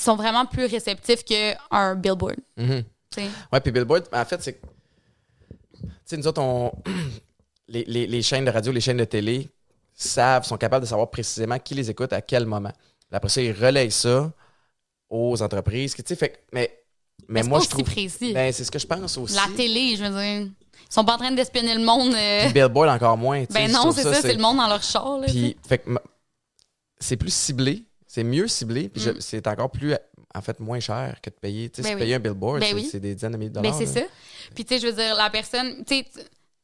[0.00, 2.64] sont vraiment plus réceptifs qu'un billboard, tu
[3.14, 3.28] sais.
[3.52, 4.60] Ouais, puis Billboard, en fait, c'est.
[4.60, 6.70] Tu sais, nous autres, on.
[7.68, 9.48] les, les- les chaînes de radio, les chaînes de télé
[9.94, 12.72] savent, sont capables de savoir précisément qui les écoute à quel moment.
[13.10, 14.30] Après ça, ils relayent ça
[15.08, 15.94] aux entreprises.
[15.94, 16.78] Tu sais, fait Mais,
[17.28, 17.84] mais moi, pas je trouve.
[17.84, 18.32] précis.
[18.34, 19.34] Ben, c'est ce que je pense aussi.
[19.34, 20.52] La télé, je veux dire, ils
[20.94, 22.14] sont pas en train d'espionner le monde.
[22.14, 23.44] euh, Puis Billboard, encore moins.
[23.50, 25.26] ben non, c'est ça, c'est le monde dans leur char là.
[25.26, 25.90] Puis, fait que
[27.00, 29.20] c'est plus ciblé, c'est mieux ciblé, puis Mm.
[29.20, 29.94] c'est encore plus,
[30.34, 31.70] en fait, moins cher que de payer.
[31.70, 32.00] Tu sais, Ben si oui.
[32.00, 32.88] payer un billboard, Ben c'est oui.
[32.90, 33.78] c'est des dizaines de milliers de Ben, dollars.
[33.78, 34.06] c'est là.
[34.06, 34.12] ça.
[34.54, 36.06] Puis, tu sais, je veux dire, la personne, tu sais,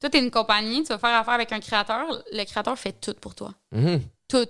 [0.01, 3.15] toi, t'es une compagnie, tu vas faire affaire avec un créateur, le créateur fait tout
[3.21, 3.53] pour toi.
[3.73, 4.01] Mhm.
[4.29, 4.47] Tout.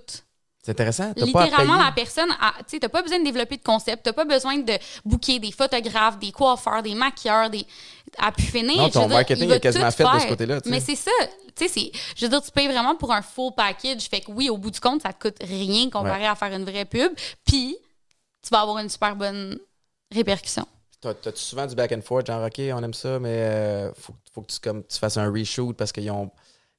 [0.63, 1.13] C'est intéressant.
[1.13, 4.13] Pas Littéralement, la personne, a- tu sais, t'as pas besoin de développer de concept, t'as
[4.13, 4.73] pas besoin de
[5.05, 7.63] booker des photographes, des coiffeurs, des maquilleurs, des.
[8.17, 8.77] À pu finir.
[8.77, 10.27] Non, Je ton dire, marketing il est quasiment fait de ce faire.
[10.29, 10.59] côté-là.
[10.65, 11.11] Mais c'est ça.
[11.55, 14.03] Tu sais, je veux dire, tu payes vraiment pour un full package.
[14.09, 16.65] Fait que oui, au bout du compte, ça te coûte rien comparé à faire une
[16.65, 17.11] vraie pub.
[17.45, 17.77] Puis,
[18.41, 19.57] tu vas avoir une super bonne
[20.13, 20.67] répercussion.
[21.01, 24.13] T'as- T'as-tu souvent du back and forth, genre, OK, on aime ça, mais euh, faut,
[24.33, 26.25] faut que tu, comme, tu fasses un reshoot parce qu'il y a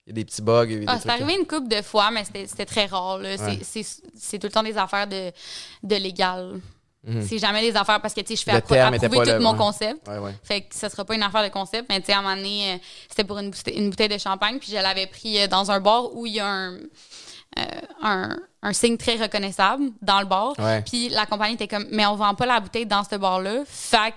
[0.08, 0.66] des petits bugs.
[0.66, 3.18] des Ah, c'est arrivé une couple de fois, mais c'était très rare.
[3.20, 3.36] Ouais.
[3.64, 5.32] C'est tout le temps des affaires de,
[5.82, 6.60] de légal.
[7.06, 7.22] Mhm.
[7.22, 10.06] C'est jamais des affaires parce que je fais approuver tout le- mon concept.
[10.08, 10.34] Ouais, ouais.
[10.42, 12.36] Fait que ça sera pas une affaire de concept, mais tu sais, à un moment
[12.36, 12.76] donné, euh,
[13.08, 15.78] c'était pour une bouteille, une bouteille de champagne, puis je l'avais pris euh, dans un
[15.80, 16.74] bar où il y a un,
[17.58, 17.62] euh,
[18.02, 20.54] un, un signe très reconnaissable dans le bar.
[20.58, 20.82] Ouais.
[20.82, 24.14] Puis la compagnie était comme, mais on vend pas la bouteille dans ce bar-là, fait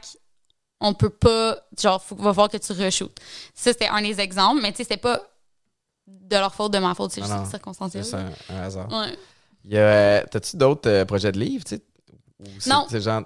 [0.82, 3.18] on peut pas, genre, faut, va falloir que tu re-shootes.
[3.54, 5.22] Ça, c'était un des exemples, mais tu sais, c'était pas
[6.08, 8.04] de leur faute, de ma faute, c'est juste circonstanciel.
[8.06, 8.88] C'est un, un hasard.
[8.90, 9.18] Ouais.
[9.66, 11.66] Il y a, T'as-tu d'autres euh, projets de livres?
[12.40, 12.86] Ou Non.
[12.90, 13.24] c'est genre...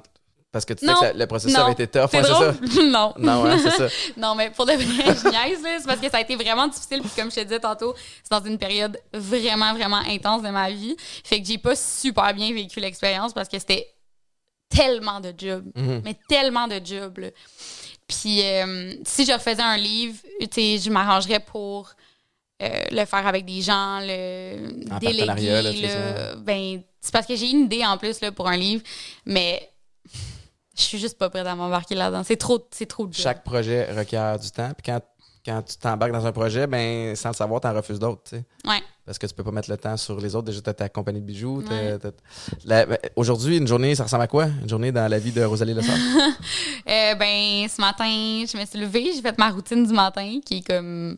[0.51, 1.63] Parce que tu sais que le processus Non.
[1.63, 2.53] avait été tough, C'est ça?
[2.83, 3.11] non.
[3.17, 3.87] Non, hein, c'est ça.
[4.17, 5.79] Non, mais pour de vrai, je niaise, là.
[5.79, 7.01] C'est parce que ça a été vraiment difficile.
[7.01, 10.69] Puis comme je te disais tantôt, c'est dans une période vraiment, vraiment intense de ma
[10.69, 10.95] vie.
[11.23, 13.87] Fait que j'ai pas super bien vécu l'expérience parce que c'était
[14.69, 15.65] tellement de jobs.
[15.75, 16.01] Mhm.
[16.05, 17.29] Mais tellement de jobs, là.
[18.07, 21.93] Puis euh, si je refaisais un livre, tu sais, je m'arrangerais pour
[22.63, 25.81] euh, le faire avec des gens, le En là, déléguer.
[25.81, 26.35] là.
[26.37, 28.83] Ben, c'est parce que j'ai une idée en plus là, pour un livre,
[29.25, 29.69] mais
[30.77, 32.23] je suis juste pas prête à m'embarquer là-dedans.
[32.23, 33.13] C'est trop, c'est trop job.
[33.13, 34.71] Chaque projet requiert du temps.
[34.77, 35.01] Puis quand
[35.45, 38.45] quand tu t'embarques dans un projet, ben sans le savoir, t'en refuses d'autres, tu sais.
[38.65, 38.81] Ouais.
[39.05, 40.45] Parce que tu peux pas mettre le temps sur les autres.
[40.45, 41.61] Déjà, t'as ta compagnie de bijoux.
[41.69, 41.97] Ouais.
[42.65, 44.45] ben, Aujourd'hui, une journée, ça ressemble à quoi?
[44.61, 45.97] Une journée dans la vie de Rosalie Lessard?
[46.85, 50.57] Euh, ben, ce matin, je me suis levée, j'ai fait ma routine du matin qui
[50.57, 51.17] est comme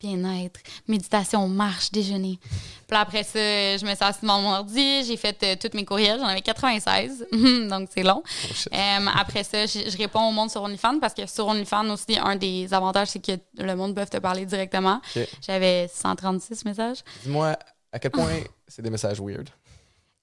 [0.00, 2.38] bien-être, méditation, marche, déjeuner.
[2.40, 5.76] Puis là, après ça, je me suis assise devant mon ordi, j'ai fait euh, tous
[5.76, 7.26] mes courriels, j'en avais 96,
[7.68, 8.22] donc c'est long.
[8.24, 8.54] Oh.
[8.72, 12.16] Euh, après ça, je, je réponds au monde sur OnlyFans parce que sur OnlyFans aussi,
[12.18, 13.32] un des avantages, c'est que
[13.62, 15.00] le monde peut te parler directement.
[15.44, 16.98] J'avais 136 messages.
[17.24, 17.56] Dis-moi,
[17.92, 19.48] à quel point c'est des messages weird?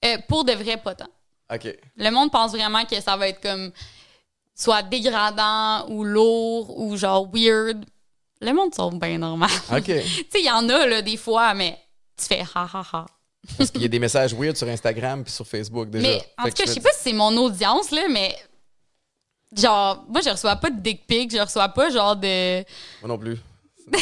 [0.04, 1.08] Euh, pour de vrai, pas tant.
[1.52, 1.68] OK.
[1.96, 3.72] Le monde pense vraiment que ça va être comme
[4.54, 7.84] soit dégradant ou lourd ou genre weird.
[8.40, 9.50] Le monde sont bien normal.
[9.72, 9.84] OK.
[9.84, 11.78] tu sais, il y en a là, des fois, mais
[12.18, 13.06] tu fais ha ha ha.
[13.56, 16.06] Parce qu'il y a des messages weird sur Instagram puis sur Facebook déjà.
[16.06, 18.36] Mais en Fait tout cas, je sais pas si c'est mon audience, là, mais
[19.56, 22.58] genre, moi, je reçois pas de dick pic, je reçois pas genre de.
[23.02, 23.38] Moi non plus.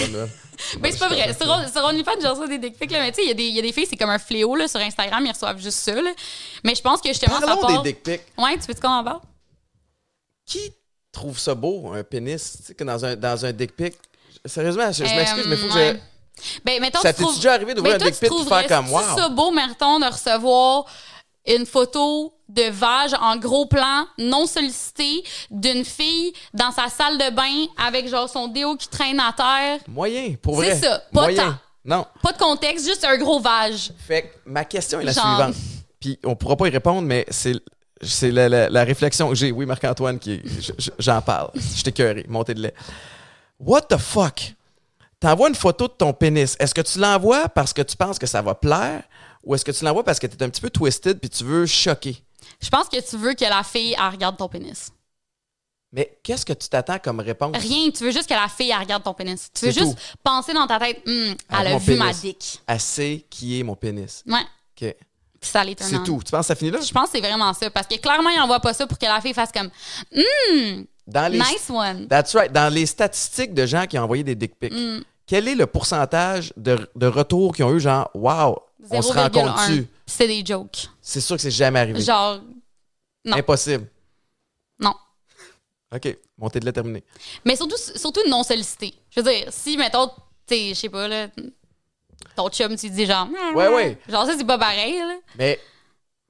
[0.81, 1.35] Mais c'est pas vrai.
[1.35, 3.35] Sur, sur OnlyFans, je reçois des dick pics, là, mais tu sais, il y, a
[3.35, 5.61] des- il y a des filles, c'est comme un fléau là, sur Instagram, ils reçoivent
[5.61, 6.01] juste ça.
[6.01, 6.11] Là.
[6.63, 7.83] Mais je pense que justement, ça Parlons part.
[7.83, 8.23] des dick pics.
[8.39, 9.21] Ouais, tu veux qu'on en parle?
[10.47, 10.73] Qui
[11.13, 13.95] trouve ça beau, un pénis, tu sais, que dans un, dans un dick pic?
[14.45, 16.01] Sérieusement, je, je m'excuse, mais il faut que ouais.
[16.43, 16.61] je...
[16.65, 19.01] Ben, mettons, Ça t'est trouves- déjà arrivé d'ouvrir Mais un dick pic faire comme wow?
[19.17, 20.85] ça beau, mettons, de recevoir
[21.47, 27.31] une photo de vage en gros plan, non sollicité, d'une fille dans sa salle de
[27.35, 29.79] bain avec genre son déo qui traîne à terre.
[29.89, 30.81] Moyen, pour C'est vrai.
[30.81, 31.43] ça, pas Moyen.
[31.53, 31.55] tant.
[31.87, 32.07] Non.
[32.23, 33.93] Pas de contexte, juste un gros vage.
[34.07, 35.25] Fait que ma question est la Genre.
[35.37, 35.55] suivante.
[36.01, 37.55] Puis on pourra pas y répondre, mais c'est
[38.03, 39.53] c'est la, la- la réflexion que j'ai.
[39.53, 40.41] Oui, Marc-Antoine, qui
[40.99, 41.51] j'en parle.
[41.55, 42.75] Je t'ai montée de lait.
[43.59, 44.55] What the fuck?
[45.21, 46.57] T'envoies une photo de ton pénis.
[46.59, 49.05] Est-ce que tu l'envoies parce que tu penses que ça va plaire
[49.43, 51.67] ou est-ce que tu l'envoies parce que t'es un petit peu twisted puis tu veux
[51.67, 52.23] choquer?
[52.61, 54.91] Je pense que tu veux que la fille, elle regarde ton pénis.
[55.93, 57.57] Mais qu'est-ce que tu t'attends comme réponse?
[57.57, 59.49] Rien, tu veux juste que la fille, elle regarde ton pénis.
[59.55, 60.17] Tu veux juste tout.
[60.25, 61.03] penser dans ta tête,
[61.49, 62.21] Ah, elle a vu ma pénis.
[62.21, 62.61] dick.
[62.67, 64.25] Assez qui est mon pénis.
[64.27, 64.95] Ouais, OK.
[65.41, 66.21] puis ça C'est tout.
[66.25, 66.81] Tu penses que ça finit là?
[66.81, 67.71] Je pense que c'est vraiment ça.
[67.71, 69.71] Parce que clairement, il envoie pas ça pour que la fille fasse comme
[70.13, 72.09] Hum, Dans les nice one.
[72.09, 72.51] That's right.
[72.53, 75.03] Dans les statistiques de gens qui ont envoyé des dick pics, Mm.
[75.27, 78.59] quel est le pourcentage de, de retours qui ont eu genre Wow,
[78.91, 79.23] on se 0,1.
[79.23, 79.87] rencontre-tu?
[80.07, 80.89] C'est des jokes.
[81.03, 82.01] C'est sûr que c'est jamais arrivé.
[82.01, 82.41] Genre,
[83.25, 83.37] non.
[83.37, 83.87] Impossible.
[84.79, 84.95] non.
[85.95, 86.17] OK.
[86.39, 87.05] Montée de lait terminée.
[87.45, 88.93] Mais surtout, surtout non sollicité.
[89.11, 90.13] Je veux dire, si, mettons, tu
[90.49, 91.29] sais, je sais pas, là,
[92.35, 93.99] ton chum, tu dis genre, Ouais, ouais.
[94.09, 95.15] genre ça, c'est pas pareil, là.
[95.39, 95.61] Mais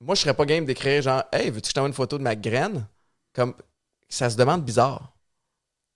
[0.00, 2.22] moi, je serais pas game d'écrire genre Hey, veux-tu que je t'envoie une photo de
[2.22, 2.86] ma graine?
[3.32, 3.54] Comme
[4.08, 5.12] ça se demande bizarre.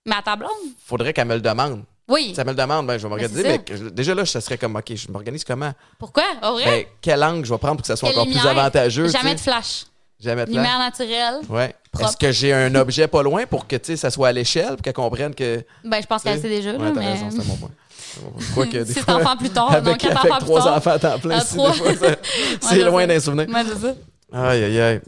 [0.05, 0.49] Mais à ta blonde,
[0.85, 1.83] Faudrait qu'elle me le demande.
[2.07, 2.31] oui.
[2.33, 3.41] Si elle me le demande, ben, je vais m'organiser.
[3.43, 3.83] c'est Mais, ça.
[3.83, 5.71] que- déjà là, ça serait comme OK, je m'organise comment?
[5.97, 6.23] Pourquoi?
[6.43, 6.65] Au vrai?
[6.65, 9.07] Ben, quel angle je vais prendre pour que ça soit Quelle encore plus avantageux?
[9.09, 9.85] Jamais de flash.
[10.19, 10.63] Jamais de flash.
[10.63, 11.39] Lumière naturelle.
[11.49, 11.75] Ouais.
[11.99, 14.69] Est-ce que j'ai un objet pas loin pour que tu sais, ça soit à l'échelle,
[14.75, 15.63] pour qu'elle comprenne que.
[15.83, 17.13] Ben, je pense qu'elle sait déjà, Ouais, là, t'as mais.
[17.13, 17.69] raison, c'est mon point.
[17.69, 18.43] Point.
[18.55, 20.77] Quoique, des fois, enfants plus tard, avec, non, avec enfants plus trois tard.
[20.77, 21.71] enfants à temps plein, si, ça-
[22.61, 23.47] c'est je loin d'un souvenir.
[23.49, 23.93] C'est ça.
[24.33, 25.01] Aïe, aïe, aïe.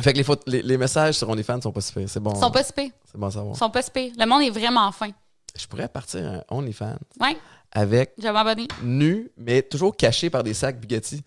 [0.00, 2.08] Fait que les, les, les messages sur OnlyFans sont pas super.
[2.08, 2.32] C'est bon.
[2.34, 2.72] Ils sont pas si.
[2.76, 3.54] C'est bon à savoir.
[3.54, 3.90] Ils sont pas si.
[4.16, 5.10] Le monde est vraiment fin.
[5.58, 7.36] Je pourrais partir un OnlyFans Ouais,
[7.72, 8.68] avec je m'abonner.
[8.82, 11.22] nu, mais toujours caché par des sacs Bugatti.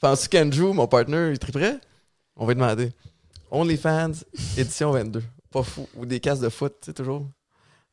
[0.00, 1.78] Penses-tu qu'Andrew, mon partner, il triperait?
[2.36, 2.92] On va lui demander.
[3.50, 4.12] OnlyFans,
[4.56, 5.22] édition 22.
[5.50, 5.86] Pas fou.
[5.96, 7.26] Ou des casques de foot, tu sais, toujours.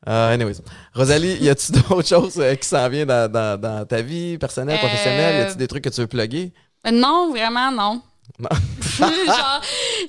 [0.06, 0.56] Euh, anyways.
[0.94, 4.76] Rosalie, y a-tu d'autres choses euh, qui s'en viennent dans, dans- dans ta vie personnelle,
[4.76, 5.36] Euh, professionnelle?
[5.36, 6.52] Y a-tu des trucs que tu veux plugger?
[6.92, 8.00] Non, vraiment, non.
[8.98, 9.60] Genre, à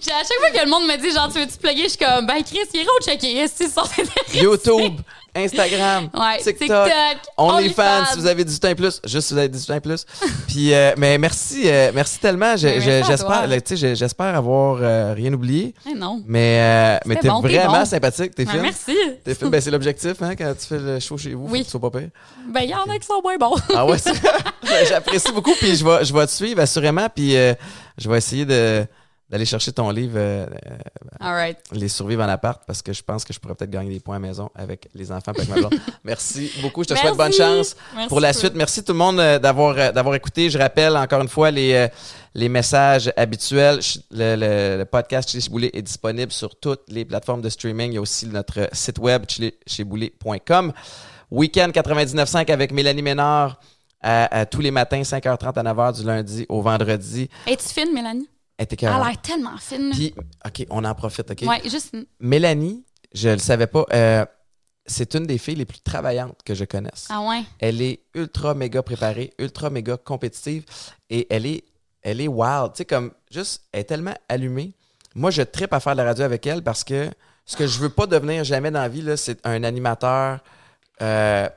[0.02, 2.44] chaque fois que le monde me dit, genre, tu veux-tu plugger, je suis comme, ben,
[2.44, 3.50] Chris, il est checker.
[3.50, 4.40] Qu'ils sont intéressés?
[4.40, 5.02] YouTube,
[5.36, 9.40] Instagram, Ouais, TikTok, TikTok, OnlyFans, si vous avez 18 ans et plus, juste si vous
[9.40, 10.06] avez 18 ans et plus.
[10.48, 12.56] Puis, euh, mais merci, euh, merci tellement.
[12.62, 15.74] Mais à J'espère, tu sais, j'espère avoir euh, rien oublié.
[15.90, 16.22] Eh non.
[16.26, 17.86] Mais, euh, mais t'es bon, vraiment bon.
[17.86, 18.96] sympathique, t'es Ben, merci.
[19.24, 19.36] T'es.
[19.42, 21.46] Ben, c'est l'objectif, hein, quand tu fais le show chez vous.
[21.50, 21.60] Oui.
[21.60, 22.10] Faut que tu sois pas pire.
[22.48, 23.56] Ben, il y en a qui sont moins bons.
[23.76, 24.14] Ah ouais, c'est-
[24.64, 25.54] Ben, j'apprécie beaucoup.
[25.60, 27.08] Puis je vais, je vais te suivre assurément.
[27.14, 27.54] Puis euh,
[27.98, 28.86] je vais essayer de
[29.30, 30.78] d'aller chercher ton livre euh, euh,
[31.20, 31.58] All right.
[31.72, 34.16] Les survivre en appart parce que je pense que je pourrais peut-être gagner des points
[34.16, 35.74] à maison avec les enfants avec ma blonde.
[36.04, 36.84] Merci beaucoup.
[36.84, 38.54] Je te souhaite bonne chance Merci pour la suite.
[38.56, 40.50] Merci tout le monde euh, d'avoir d'avoir écouté.
[40.50, 41.88] Je rappelle encore une fois les
[42.34, 43.80] les messages habituels.
[44.12, 47.92] Le, le- le podcast Chili chez Boulet est disponible sur toutes les plateformes de streaming.
[47.92, 50.74] Il y a aussi notre site web chilicheiboulet.com.
[51.32, 53.60] Week-end 99.5 avec Mélanie Ménard
[54.02, 57.30] à, à tous les matins 5h30 à 9h du lundi au vendredi.
[57.46, 58.28] Es-tu fine, Mélanie?
[58.60, 59.92] Elle était Elle a l'air tellement fine.
[59.92, 60.14] Puis,
[60.46, 61.44] OK, on en profite, OK?
[61.48, 61.96] Ouais, juste.
[62.20, 62.84] Mélanie,
[63.14, 64.26] je le savais pas, euh,
[64.86, 67.08] c'est une des filles les plus travaillantes que je connaisse.
[67.10, 67.44] Ah ouais?
[67.60, 70.66] Elle est ultra méga préparée, ultra méga compétitive
[71.10, 71.64] et elle est,
[72.02, 72.74] elle est wild.
[72.74, 74.74] Tu sais, comme juste, elle est tellement allumée.
[75.16, 77.10] Moi, je trippe à faire de la radio avec elle parce que
[77.46, 80.40] ce que je veux pas devenir jamais dans la vie, là, c'est un animateur
[81.02, 81.48] euh,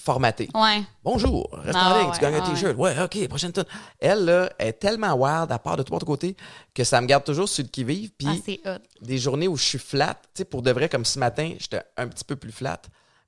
[0.00, 0.48] formaté.
[0.54, 0.82] Ouais.
[1.04, 2.76] Bonjour, reste Ah, en ligne, ouais, tu gagnes un ah, t-shirt.
[2.76, 3.64] Ouais, ok, prochaine tune.
[3.98, 6.36] Elle, là, est tellement wild, à part de tout autre côté,
[6.74, 8.10] que ça me garde toujours sur le qui-vive.
[8.16, 11.18] Puis Ah, des journées où je suis flat, tu sais, pour de vrai, comme ce
[11.18, 12.80] matin, j'étais un petit peu plus flat,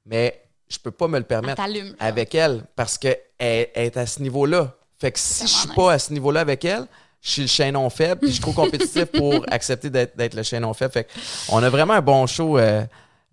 [0.07, 1.93] mais je peux pas me le permettre genre.
[2.01, 4.75] avec elle parce qu'elle elle est à ce niveau-là.
[4.99, 6.87] Fait que si je suis pas à ce niveau-là avec elle,
[7.20, 10.73] je suis le chaînon faible, puis je suis trop compétitif pour accepter d'être le chaînon
[10.75, 10.93] faible.
[10.93, 11.11] Fait que
[11.51, 12.85] on a vraiment un bon show euh,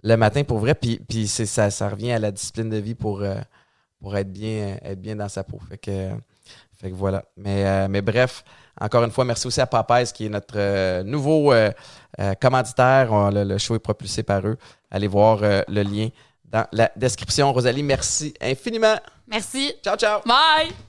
[0.03, 2.95] le matin pour vrai, puis, puis c'est, ça, ça revient à la discipline de vie
[2.95, 3.35] pour, euh,
[3.99, 5.59] pour être, bien, être bien dans sa peau.
[5.69, 6.09] Fait que,
[6.79, 7.23] fait que voilà.
[7.37, 8.43] Mais, euh, mais bref,
[8.79, 11.71] encore une fois, merci aussi à Popeyes qui est notre euh, nouveau euh,
[12.39, 13.11] commanditaire.
[13.11, 14.57] On- le, le show est propulsé par eux.
[14.89, 16.07] Allez voir le lien
[16.45, 17.51] dans la description.
[17.53, 18.95] Rosalie, merci infiniment.
[19.27, 19.73] Merci.
[19.83, 20.21] Ciao, ciao.
[20.25, 20.88] Bye!